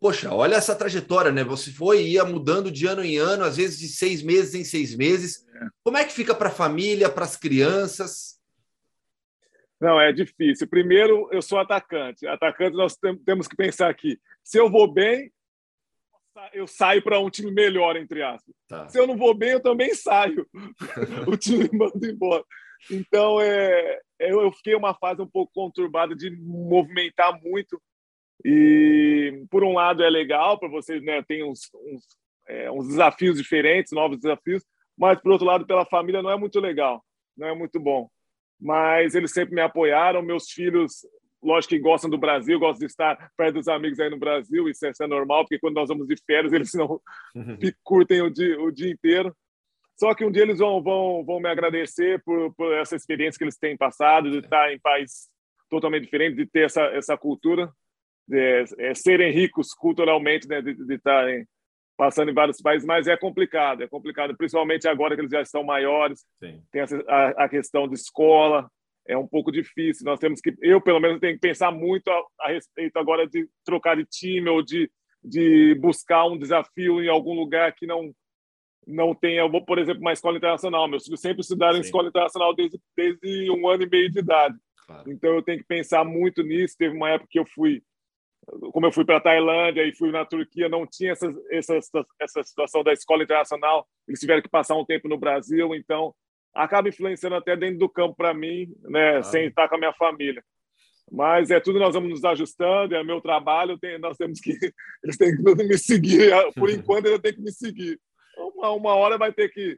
[0.00, 1.44] poxa, olha essa trajetória, né?
[1.44, 4.64] Você foi e ia mudando de ano em ano, às vezes de seis meses em
[4.64, 5.46] seis meses.
[5.54, 5.66] É.
[5.84, 8.40] Como é que fica para a família, para as crianças?
[9.80, 10.66] Não, é difícil.
[10.68, 12.26] Primeiro, eu sou atacante.
[12.26, 14.18] Atacante, nós temos que pensar aqui.
[14.42, 15.30] Se eu vou bem,
[16.52, 18.54] eu saio para um time melhor, entre aspas.
[18.68, 18.88] Tá.
[18.88, 20.46] Se eu não vou bem, eu também saio.
[21.26, 22.44] o time manda embora.
[22.90, 27.80] Então, é, eu fiquei uma fase um pouco conturbada de movimentar muito
[28.44, 31.22] e, por um lado, é legal para vocês, né?
[31.22, 32.02] Tem uns, uns,
[32.48, 34.64] é, uns desafios diferentes, novos desafios,
[34.96, 37.04] mas, por outro lado, pela família não é muito legal,
[37.36, 38.08] não é muito bom.
[38.60, 41.06] Mas eles sempre me apoiaram, meus filhos,
[41.42, 44.86] lógico que gostam do Brasil, gostam de estar perto dos amigos aí no Brasil, isso
[44.86, 47.00] é, isso é normal, porque quando nós vamos de férias, eles não
[47.34, 47.58] uhum.
[47.82, 49.34] curtem o dia, o dia inteiro.
[49.98, 53.44] Só que um dia eles vão, vão, vão me agradecer por, por essa experiência que
[53.44, 55.28] eles têm passado, de estar em país
[55.68, 57.70] totalmente diferente, de ter essa, essa cultura
[58.32, 61.46] é, é, serem ricos culturalmente, né, de, estarem
[61.96, 65.62] passando em vários países, mas é complicado, é complicado, principalmente agora que eles já estão
[65.62, 66.24] maiores.
[66.38, 66.62] Sim.
[66.72, 68.70] Tem a, a, questão de escola,
[69.06, 70.06] é um pouco difícil.
[70.06, 73.46] Nós temos que, eu pelo menos tenho que pensar muito a, a respeito agora de
[73.64, 74.90] trocar de time ou de,
[75.22, 78.14] de buscar um desafio em algum lugar que não
[78.86, 80.88] não tenha, vou, por exemplo, uma escola internacional.
[80.88, 81.80] Meus filhos sempre estudaram Sim.
[81.80, 84.56] em escola internacional desde, desde um ano e meio de idade.
[84.86, 85.12] Claro.
[85.12, 86.76] Então eu tenho que pensar muito nisso.
[86.76, 87.82] Teve uma época que eu fui
[88.72, 91.78] como eu fui para a Tailândia e fui na Turquia, não tinha essa, essa,
[92.20, 96.14] essa situação da escola internacional, eles tiveram que passar um tempo no Brasil, então
[96.54, 99.22] acaba influenciando até dentro do campo para mim, né, ah.
[99.22, 100.42] sem estar com a minha família.
[101.10, 104.52] Mas é tudo nós vamos nos ajustando, é meu trabalho, tem, nós temos que
[105.02, 107.98] eles têm que me seguir, por enquanto eles têm que me seguir.
[108.36, 109.76] Uma, uma hora vai ter que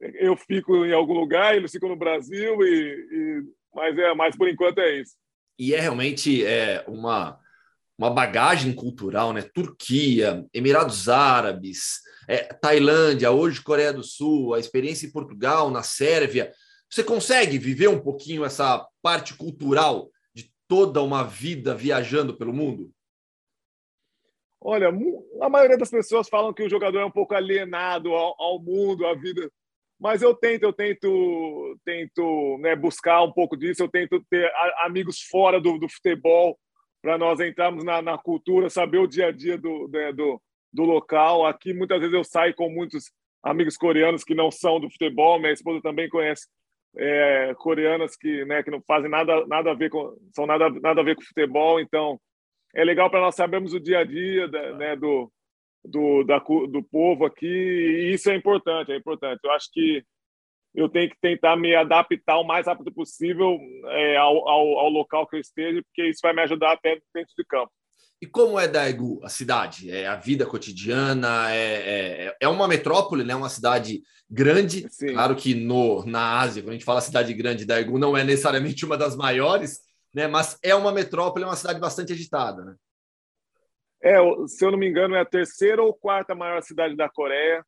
[0.00, 3.42] eu fico em algum lugar, eles ficam no Brasil e, e
[3.74, 5.14] mas é, mas por enquanto é isso.
[5.58, 7.40] E é realmente é uma
[7.98, 9.42] uma bagagem cultural, né?
[9.42, 16.52] Turquia, Emirados Árabes, é, Tailândia, hoje Coreia do Sul, a experiência em Portugal, na Sérvia.
[16.90, 22.90] Você consegue viver um pouquinho essa parte cultural de toda uma vida viajando pelo mundo?
[24.60, 24.88] Olha,
[25.42, 29.06] a maioria das pessoas falam que o jogador é um pouco alienado ao, ao mundo,
[29.06, 29.50] à vida.
[30.00, 33.82] Mas eu tento, eu tento, tento né, buscar um pouco disso.
[33.82, 36.58] Eu tento ter amigos fora do, do futebol
[37.04, 40.40] para nós entrarmos na, na, cultura, saber o dia a dia do, né, do,
[40.72, 41.44] do local.
[41.44, 45.38] Aqui, muitas vezes, eu saio com muitos amigos coreanos que não são do futebol.
[45.38, 46.48] Minha esposa também conhece
[46.96, 51.02] é, coreanas que, né, que não fazem nada, nada a ver com, são nada, nada
[51.02, 51.78] a ver com futebol.
[51.78, 52.18] Então,
[52.74, 55.30] é legal para nós sabermos o dia a dia da, né, do,
[55.84, 57.46] do, da, do povo aqui.
[57.46, 59.40] E isso é importante, é importante.
[59.44, 60.02] Eu acho que
[60.74, 65.26] eu tenho que tentar me adaptar o mais rápido possível é, ao, ao, ao, local
[65.26, 67.70] que eu esteja, porque isso vai me ajudar até dentro de campo.
[68.20, 69.90] E como é Daegu, a cidade?
[69.90, 71.52] É a vida cotidiana?
[71.54, 73.34] É, é, é uma metrópole, né?
[73.34, 74.86] Uma cidade grande.
[74.90, 75.12] Sim.
[75.12, 78.84] Claro que no, na Ásia, quando a gente fala cidade grande, Daegu não é necessariamente
[78.84, 79.80] uma das maiores,
[80.12, 80.26] né?
[80.26, 82.74] Mas é uma metrópole, é uma cidade bastante agitada, né?
[84.02, 84.16] É,
[84.46, 87.64] se eu não me engano, é a terceira ou quarta maior cidade da Coreia.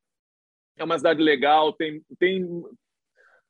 [0.75, 2.47] É uma cidade legal, tem, tem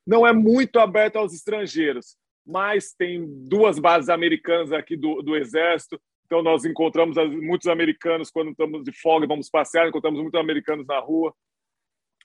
[0.08, 6.00] não é muito aberta aos estrangeiros, mas tem duas bases americanas aqui do, do Exército,
[6.28, 11.00] então, nós encontramos muitos americanos quando estamos de folga, vamos passear, encontramos muitos americanos na
[11.00, 11.34] rua.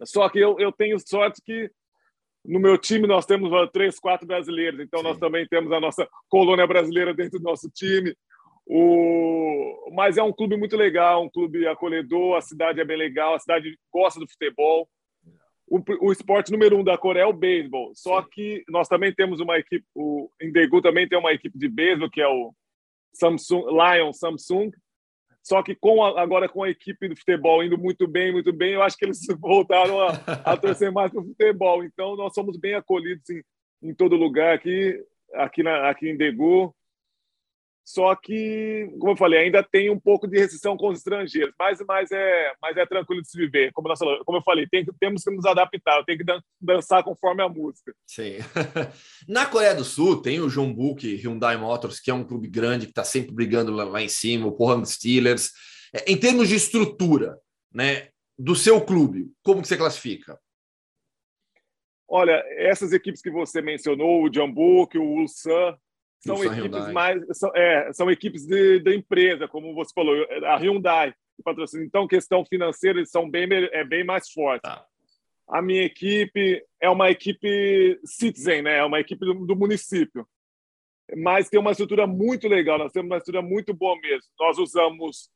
[0.02, 1.70] Só que eu, eu tenho sorte que
[2.44, 5.06] no meu time nós temos três, quatro brasileiros, então Sim.
[5.06, 8.12] nós também temos a nossa colônia brasileira dentro do nosso time.
[8.66, 9.92] O...
[9.94, 13.38] Mas é um clube muito legal, um clube acolhedor, a cidade é bem legal, a
[13.38, 14.88] cidade gosta do futebol.
[15.72, 18.28] O, o esporte número um da Coreia é o beisebol, só Sim.
[18.30, 22.20] que nós também temos uma equipe, o Indegu também tem uma equipe de beisebol, que
[22.20, 22.52] é o
[23.14, 24.70] Samsung, Lion, Samsung.
[25.42, 28.74] Só que com a, agora com a equipe do futebol indo muito bem, muito bem,
[28.74, 30.10] eu acho que eles voltaram a,
[30.44, 31.82] a torcer mais para o futebol.
[31.82, 33.42] Então nós somos bem acolhidos em,
[33.82, 35.02] em todo lugar aqui,
[35.32, 36.74] aqui, na, aqui em Degu.
[37.84, 41.78] Só que, como eu falei, ainda tem um pouco de restrição com os estrangeiros, mas,
[41.86, 43.72] mas, é, mas é tranquilo de se viver.
[43.72, 46.24] Como, nós, como eu falei, tem, temos que nos adaptar, tem que
[46.60, 47.92] dançar conforme a música.
[48.06, 48.36] Sim.
[49.28, 52.92] Na Coreia do Sul, tem o Jeonbuk Hyundai Motors, que é um clube grande que
[52.92, 55.50] está sempre brigando lá, lá, em cima, o Pohang Steelers.
[55.92, 57.36] É, em termos de estrutura
[57.74, 58.08] né,
[58.38, 60.38] do seu clube, como que você classifica?
[62.08, 65.76] Olha, essas equipes que você mencionou, o Jeonbuk, o Ulsan,
[66.24, 66.92] são equipes Hyundai.
[66.92, 70.14] mais são, é, são equipes de, de empresa, como você falou,
[70.44, 71.84] a Hyundai patrocina.
[71.84, 74.62] Então, questão financeira, eles são bem é bem mais fortes.
[74.62, 74.86] Tá.
[75.48, 78.78] A minha equipe é uma equipe citizen, né?
[78.78, 80.26] É uma equipe do, do, município,
[81.16, 82.78] mas tem uma estrutura muito legal.
[82.78, 84.30] Nós temos uma estrutura muito boa mesmo.
[84.38, 85.30] Nós usamos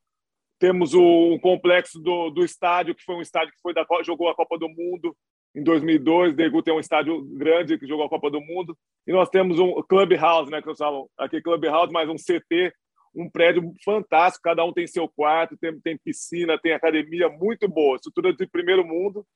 [0.59, 4.28] temos o, o complexo do, do estádio que foi um estádio que foi da jogou
[4.30, 5.14] a Copa do Mundo
[5.57, 8.77] em 2002, Degu tem um estádio grande que jogou a Copa do Mundo.
[9.07, 12.75] E nós temos um clubhouse, né, que eu falo aqui clubhouse, mais um CT,
[13.15, 17.97] um prédio fantástico, cada um tem seu quarto, tem, tem piscina, tem academia muito boa,
[17.97, 19.27] estrutura de primeiro mundo.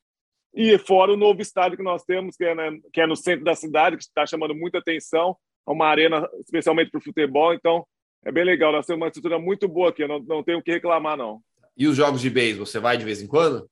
[0.52, 3.42] E fora o novo estádio que nós temos, que é, né, que é no centro
[3.42, 5.34] da cidade, que está chamando muita atenção,
[5.66, 7.86] é uma arena especialmente para o futebol, então
[8.26, 8.72] é bem legal.
[8.72, 11.40] Nós temos uma estrutura muito boa aqui, não, não tenho o que reclamar, não.
[11.74, 13.66] E os jogos de beisebol, você vai de vez em quando?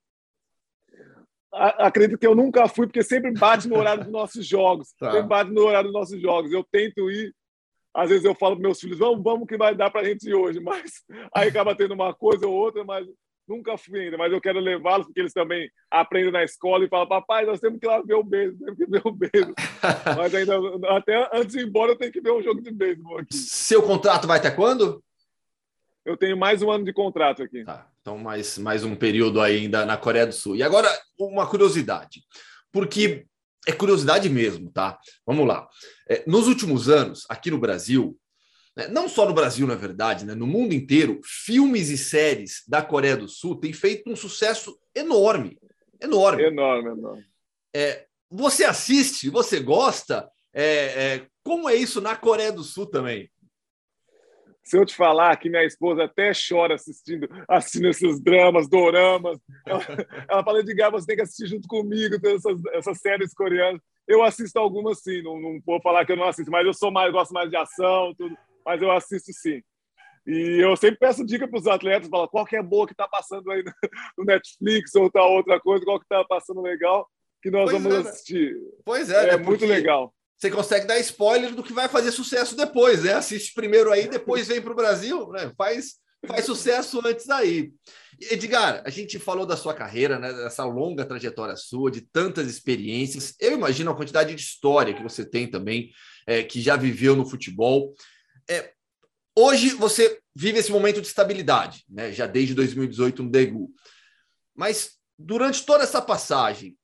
[1.58, 4.92] Acredito que eu nunca fui, porque sempre bate no horário dos nossos jogos.
[4.98, 5.12] Tá.
[5.12, 6.52] Sempre bate no horário dos nossos jogos.
[6.52, 7.34] Eu tento ir.
[7.94, 10.28] Às vezes eu falo para meus filhos, vamos, vamos que vai dar para a gente
[10.28, 10.60] ir hoje.
[10.62, 11.02] Mas
[11.34, 13.06] aí acaba tendo uma coisa ou outra, mas
[13.48, 14.18] nunca fui ainda.
[14.18, 17.80] Mas eu quero levá-los, porque eles também aprendem na escola e falam, papai, nós temos
[17.80, 19.54] que ir lá ver o beijo, temos que ver o beijo.
[20.16, 20.54] mas ainda,
[20.96, 23.34] até antes de ir embora, eu tenho que ver um jogo de beisebol aqui.
[23.34, 25.02] Seu contrato vai até quando?
[26.08, 27.64] Eu tenho mais um ano de contrato aqui.
[27.64, 27.86] Tá.
[28.00, 30.56] Então, mais, mais um período ainda na Coreia do Sul.
[30.56, 30.88] E agora,
[31.18, 32.22] uma curiosidade,
[32.72, 33.26] porque
[33.66, 34.98] é curiosidade mesmo, tá?
[35.26, 35.68] Vamos lá.
[36.08, 38.18] É, nos últimos anos, aqui no Brasil,
[38.74, 42.80] né, não só no Brasil, na verdade, né, no mundo inteiro, filmes e séries da
[42.80, 45.58] Coreia do Sul têm feito um sucesso enorme.
[46.00, 46.42] Enorme.
[46.42, 47.26] Enorme, enorme.
[47.74, 50.26] É, você assiste, você gosta?
[50.54, 53.30] É, é, como é isso na Coreia do Sul também?
[54.68, 59.80] Se eu te falar que minha esposa até chora assistindo, assistindo esses dramas, doramas, ela,
[60.28, 63.80] ela fala, Edgar, você tem que assistir junto comigo essas, essas séries coreanas.
[64.06, 66.90] Eu assisto algumas sim, não, não vou falar que eu não assisto, mas eu sou
[66.90, 69.62] mais, gosto mais de ação, tudo, mas eu assisto sim.
[70.26, 73.08] E eu sempre peço dica para os atletas, falo, qual que é boa que está
[73.08, 73.64] passando aí
[74.18, 77.08] no Netflix ou tal outra coisa, qual que está passando legal,
[77.42, 78.54] que nós pois vamos é, assistir.
[78.84, 79.42] Pois é, é né?
[79.42, 83.14] muito legal você consegue dar spoiler do que vai fazer sucesso depois, né?
[83.14, 85.52] Assiste primeiro aí, depois vem para o Brasil, né?
[85.58, 87.72] Faz, faz sucesso antes aí.
[88.30, 90.32] Edgar, a gente falou da sua carreira, né?
[90.32, 93.34] Dessa longa trajetória sua, de tantas experiências.
[93.40, 95.90] Eu imagino a quantidade de história que você tem também,
[96.24, 97.92] é, que já viveu no futebol.
[98.48, 98.70] É,
[99.36, 102.12] hoje você vive esse momento de estabilidade, né?
[102.12, 103.72] Já desde 2018 no Degu.
[104.54, 106.77] Mas durante toda essa passagem,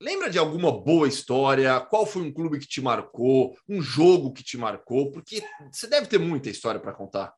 [0.00, 1.80] Lembra de alguma boa história?
[1.80, 3.56] Qual foi um clube que te marcou?
[3.66, 5.10] Um jogo que te marcou?
[5.10, 5.42] Porque
[5.72, 7.32] você deve ter muita história para contar.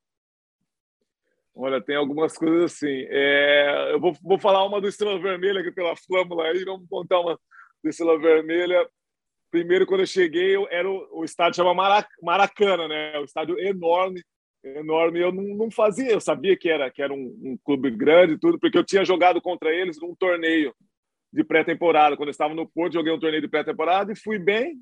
[1.54, 3.06] Olha, tem algumas coisas assim.
[3.08, 7.20] É, eu vou, vou falar uma do Estrela Vermelha, que pela Flâmula aí, vamos contar
[7.20, 7.38] uma
[7.82, 8.88] do Estrela Vermelha.
[9.52, 13.18] Primeiro, quando eu cheguei, eu, era o, o estádio chama Marac, Maracana, né?
[13.20, 14.20] O estádio enorme,
[14.64, 15.20] enorme.
[15.20, 18.38] Eu não, não, fazia, eu sabia que era, que era um, um clube grande e
[18.38, 20.74] tudo, porque eu tinha jogado contra eles num torneio
[21.32, 22.16] de pré-temporada.
[22.16, 24.76] Quando eu estava no Porto, joguei um torneio de pré-temporada e fui bem.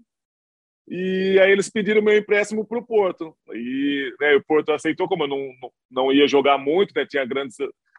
[0.88, 3.36] E aí eles pediram meu empréstimo para o Porto.
[3.52, 5.52] E né, o Porto aceitou, como eu não,
[5.90, 7.56] não ia jogar muito, né, tinha grandes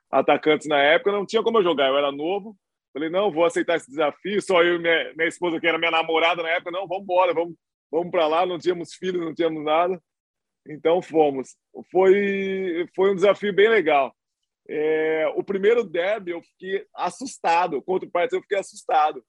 [0.09, 2.55] atacantes na época, não tinha como eu jogar, eu era novo.
[2.93, 4.41] Falei, não, vou aceitar esse desafio.
[4.41, 7.33] Só eu e minha, minha esposa, que era minha namorada na época, não, vamos embora,
[7.33, 7.55] vamos,
[7.91, 8.45] vamos para lá.
[8.45, 10.01] Não tínhamos filhos, não tínhamos nada.
[10.67, 11.55] Então fomos.
[11.91, 14.15] Foi, foi um desafio bem legal.
[14.69, 17.81] É, o primeiro derby eu fiquei assustado.
[17.81, 19.23] Contra o Partizan eu fiquei assustado.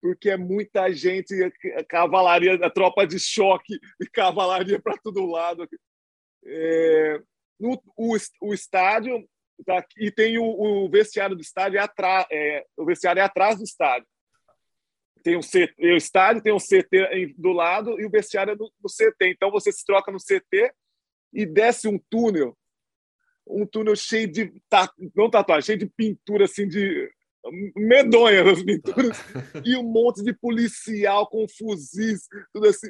[0.00, 1.32] Porque é muita gente,
[1.88, 5.66] cavalaria, a tropa de choque e cavalaria para todo lado.
[6.44, 7.22] É,
[7.58, 9.24] no, o, o estádio
[9.64, 13.58] tá, e tem o, o, vestiário do estádio é atrás, é, o vestiário é atrás
[13.58, 14.08] do estádio.
[15.22, 18.88] Tem um CT, o estádio tem um CT do lado e o vestiário é no
[18.88, 19.28] CT.
[19.28, 20.72] Então você se troca no CT
[21.32, 22.58] e desce um túnel,
[23.46, 24.52] um túnel cheio de
[25.14, 27.10] não tatuagem, cheio de pintura assim de
[27.74, 29.18] medonha as pinturas.
[29.66, 32.88] E um monte de policial com fuzis tudo assim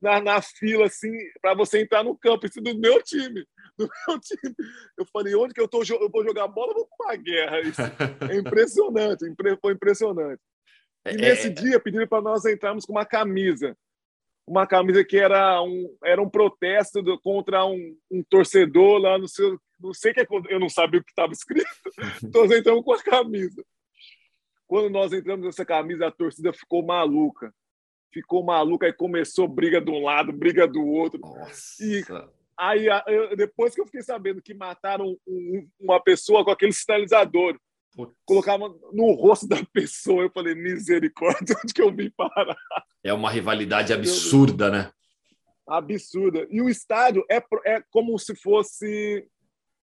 [0.00, 3.44] na, na fila assim para você entrar no campo isso do meu time
[3.80, 4.54] do meu time.
[4.98, 6.74] Eu falei onde que eu tô eu vou jogar bola?
[6.74, 7.60] Vou para guerra.
[7.60, 9.24] Isso é impressionante
[9.60, 10.40] foi impressionante.
[11.06, 11.50] E é, nesse é...
[11.50, 13.76] dia pediram para nós entrarmos com uma camisa.
[14.46, 19.28] Uma camisa que era um, era um protesto do, contra um, um, torcedor lá no
[19.28, 19.58] seu.
[19.80, 21.66] Não sei que eu não sabia o que estava escrito.
[22.22, 23.64] Então nós entramos com a camisa.
[24.66, 27.52] Quando nós entramos nessa camisa, a torcida ficou maluca.
[28.12, 31.20] Ficou maluca e começou briga de um lado, briga do outro.
[31.20, 31.82] Nossa.
[31.82, 32.04] E
[32.56, 32.86] aí,
[33.36, 35.16] depois que eu fiquei sabendo que mataram
[35.78, 37.58] uma pessoa com aquele sinalizador,
[37.94, 38.14] Putz.
[38.24, 40.22] colocava no rosto da pessoa.
[40.22, 42.56] Eu falei, misericórdia, onde que eu vim parar?
[43.02, 44.92] É uma rivalidade absurda, né?
[45.66, 46.46] Absurda.
[46.50, 49.26] E o estádio é, é como se fosse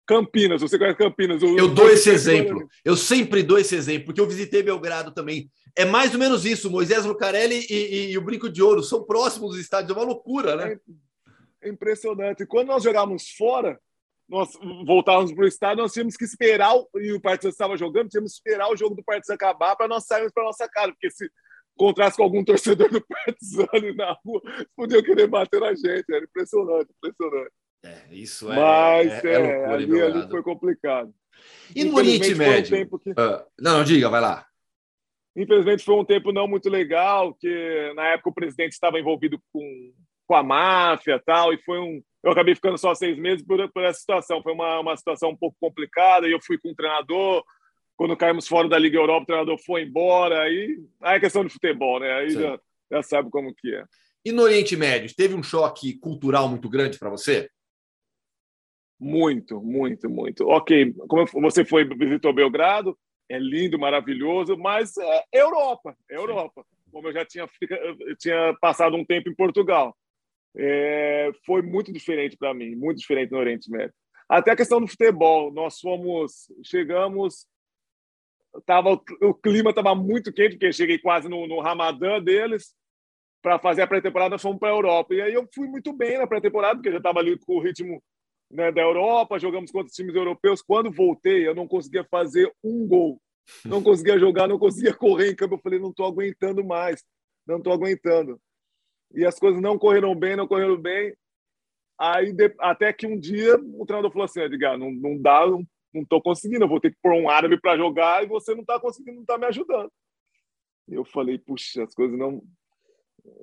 [0.05, 0.61] Campinas.
[0.61, 1.41] Você conhece Campinas?
[1.41, 2.67] eu dou esse exemplo.
[2.83, 5.49] Eu sempre dou esse exemplo, porque eu visitei Belgrado também.
[5.75, 6.69] É mais ou menos isso.
[6.69, 9.91] Moisés Lucarelli e, e, e o Brinco de Ouro são próximos dos estádios.
[9.91, 10.77] É uma loucura, né?
[11.61, 12.43] É impressionante.
[12.43, 13.79] E quando nós jogávamos fora,
[14.31, 14.49] nós
[14.85, 18.37] voltávamos para o estádio, nós tínhamos que esperar, e o Partizan estava jogando, tínhamos que
[18.37, 21.29] esperar o jogo do Partizan acabar para nós sairmos para nossa casa, porque se
[21.75, 24.41] encontrasse com algum torcedor do Partizan na rua,
[24.73, 27.51] podiam querer bater na gente, era impressionante, impressionante.
[27.83, 28.55] É, isso é.
[28.55, 31.13] Mas é, é, é ali, ali, foi complicado.
[31.75, 32.77] E no Oriente Médio?
[32.91, 33.09] Um que...
[33.11, 34.45] uh, não, não, diga, vai lá.
[35.35, 39.93] Infelizmente foi um tempo não muito legal, que na época o presidente estava envolvido com,
[40.27, 43.83] com a máfia tal, e foi um, eu acabei ficando só seis meses por, por
[43.83, 44.43] essa situação.
[44.43, 47.43] Foi uma, uma situação um pouco complicada e eu fui com o treinador.
[47.97, 50.41] Quando caímos fora da Liga Europa, o treinador foi embora.
[50.41, 52.11] Aí, aí é questão de futebol, né?
[52.13, 52.59] Aí já,
[52.91, 53.83] já sabe como que é.
[54.23, 57.49] E no Oriente Médio, teve um choque cultural muito grande para você?
[59.03, 60.47] Muito, muito, muito.
[60.47, 62.95] Ok, como você foi visitou Belgrado,
[63.27, 66.63] é lindo, maravilhoso, mas é Europa, é Europa.
[66.91, 67.49] Como eu já tinha,
[68.01, 69.97] eu tinha passado um tempo em Portugal
[70.55, 73.93] é, foi muito diferente para mim, muito diferente no Oriente Médio.
[74.29, 77.47] Até a questão do futebol, nós fomos, chegamos,
[78.65, 82.73] tava, o clima estava muito quente, porque cheguei quase no, no Ramadã deles,
[83.41, 85.15] para fazer a pré-temporada, fomos para a Europa.
[85.15, 88.01] E aí eu fui muito bem na pré-temporada, porque já estava ali com o ritmo
[88.51, 90.61] né, da Europa, jogamos contra times europeus.
[90.61, 93.21] Quando voltei, eu não conseguia fazer um gol.
[93.65, 95.55] Não conseguia jogar, não conseguia correr em campo.
[95.55, 97.03] Eu falei, não estou aguentando mais,
[97.47, 98.39] não estou aguentando
[99.13, 101.13] e as coisas não correram bem, não correram bem.
[101.99, 106.05] Aí, até que um dia o treinador falou assim: Edgar, não, não dá, não, não
[106.05, 108.79] tô conseguindo, eu vou ter que pôr um árabe para jogar e você não está
[108.79, 109.91] conseguindo, não está me ajudando.
[110.87, 112.41] Eu falei: puxa, as coisas não,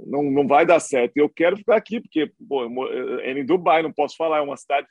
[0.07, 1.17] não, não vai dar certo.
[1.17, 2.65] Eu quero ficar aqui, porque pô,
[3.21, 4.89] é em Dubai, não posso falar, é uma cidade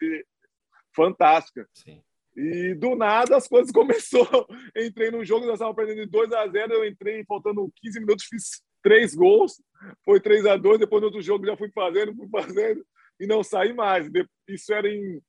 [0.96, 1.68] fantástica.
[1.74, 2.02] Sim.
[2.36, 4.28] E do nada as coisas começou.
[4.76, 8.26] Entrei no jogo, nós estávamos perdendo de 2 a 0 eu entrei faltando 15 minutos,
[8.26, 9.62] fiz três gols,
[10.06, 12.86] foi 3 a 2 depois no outro jogo já fui fazendo, fui fazendo
[13.20, 14.10] e não saí mais.
[14.48, 15.20] Isso era em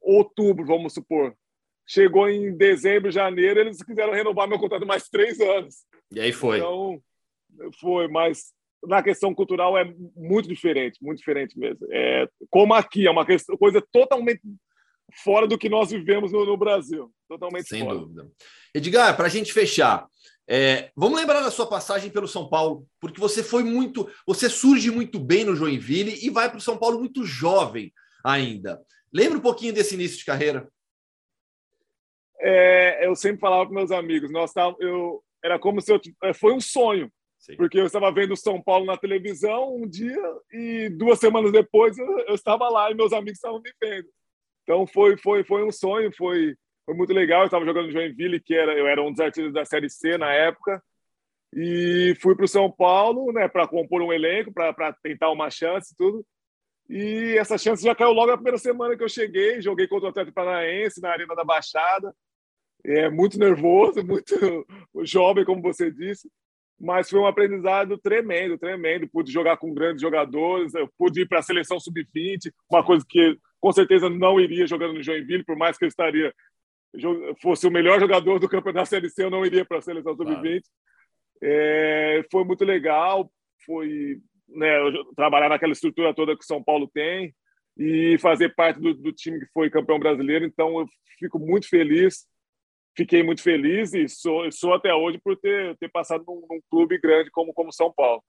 [0.00, 1.34] outubro, vamos supor.
[1.86, 5.84] Chegou em dezembro, janeiro, eles quiseram renovar meu contrato mais três anos.
[6.12, 6.58] E aí foi.
[6.58, 7.02] Então,
[7.80, 8.52] foi, mas
[8.84, 9.84] na questão cultural é
[10.16, 11.86] muito diferente, muito diferente mesmo.
[11.90, 14.40] É, como aqui, é uma questão, coisa totalmente
[15.22, 17.12] fora do que nós vivemos no, no Brasil.
[17.28, 17.98] Totalmente Sem fora.
[17.98, 18.30] dúvida.
[18.74, 20.06] Edgar, para a gente fechar,
[20.48, 24.90] é, vamos lembrar da sua passagem pelo São Paulo, porque você foi muito, você surge
[24.90, 27.92] muito bem no Joinville e vai para o São Paulo muito jovem
[28.24, 28.82] ainda.
[29.12, 30.68] Lembra um pouquinho desse início de carreira?
[32.40, 36.32] É, eu sempre falava para meus amigos, nós tava, eu era como se eu é,
[36.32, 37.12] foi um sonho,
[37.42, 37.56] Sim.
[37.56, 42.20] porque eu estava vendo São Paulo na televisão um dia e duas semanas depois eu,
[42.20, 44.08] eu estava lá e meus amigos estavam me vendo.
[44.62, 47.40] Então foi foi foi um sonho, foi foi muito legal.
[47.40, 50.18] Eu estava jogando no Joinville, que era, eu era um dos artistas da Série C
[50.18, 50.82] na época.
[51.54, 55.92] E fui para o São Paulo, né, para compor um elenco, para tentar uma chance
[55.92, 56.24] e tudo.
[56.88, 59.60] E essa chance já caiu logo na primeira semana que eu cheguei.
[59.60, 62.14] Joguei contra o Atlético Paranaense na Arena da Baixada.
[62.84, 64.66] É muito nervoso, muito
[65.02, 66.28] jovem, como você disse.
[66.82, 69.08] Mas foi um aprendizado tremendo, tremendo.
[69.08, 73.38] Pude jogar com grandes jogadores, eu pude ir para a seleção sub-20, uma coisa que
[73.60, 76.34] com certeza não iria jogando no Joinville, por mais que eu estaria
[77.40, 80.42] fosse o melhor jogador do campeonato Série C, eu não iria para a seleção sub-20.
[80.42, 80.62] Claro.
[81.42, 83.32] É, foi muito legal,
[83.64, 84.18] foi
[84.48, 84.74] né,
[85.16, 87.34] trabalhar naquela estrutura toda que São Paulo tem
[87.78, 90.44] e fazer parte do, do, time que foi campeão brasileiro.
[90.44, 90.86] Então, eu
[91.18, 92.26] fico muito feliz,
[92.96, 96.98] fiquei muito feliz e sou, sou até hoje por ter, ter passado num, num clube
[96.98, 98.22] grande como, como São Paulo.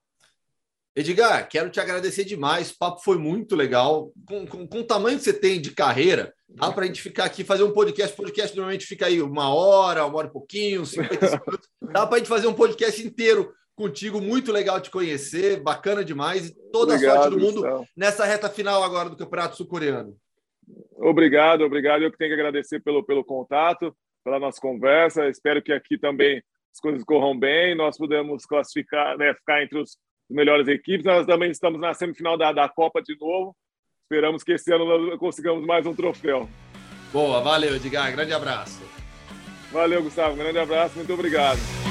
[0.96, 2.70] Edgar, quero te agradecer demais.
[2.70, 4.12] O papo foi muito legal.
[4.26, 7.24] Com, com, com o tamanho que você tem de carreira, dá para a gente ficar
[7.24, 8.14] aqui fazer um podcast.
[8.14, 11.68] O podcast normalmente fica aí uma hora, uma hora e pouquinho, 50 minutos.
[11.82, 14.20] Dá para a gente fazer um podcast inteiro contigo.
[14.20, 16.46] Muito legal te conhecer, bacana demais.
[16.46, 20.16] E toda obrigado, a sorte do mundo nessa reta final agora do Campeonato Sul-Coreano.
[20.96, 22.02] Obrigado, obrigado.
[22.02, 23.94] Eu que tenho que agradecer pelo, pelo contato,
[24.24, 25.28] pela nossa conversa.
[25.28, 29.96] Espero que aqui também as coisas corram bem, nós podemos classificar, né, ficar entre os
[30.28, 31.04] melhores equipes.
[31.04, 33.54] Nós também estamos na semifinal da, da Copa de novo.
[34.02, 36.48] Esperamos que esse ano consigamos mais um troféu.
[37.12, 38.10] Boa, valeu, Edgar.
[38.12, 38.82] Grande abraço.
[39.70, 40.36] Valeu, Gustavo.
[40.36, 40.96] Grande abraço.
[40.96, 41.83] Muito obrigado.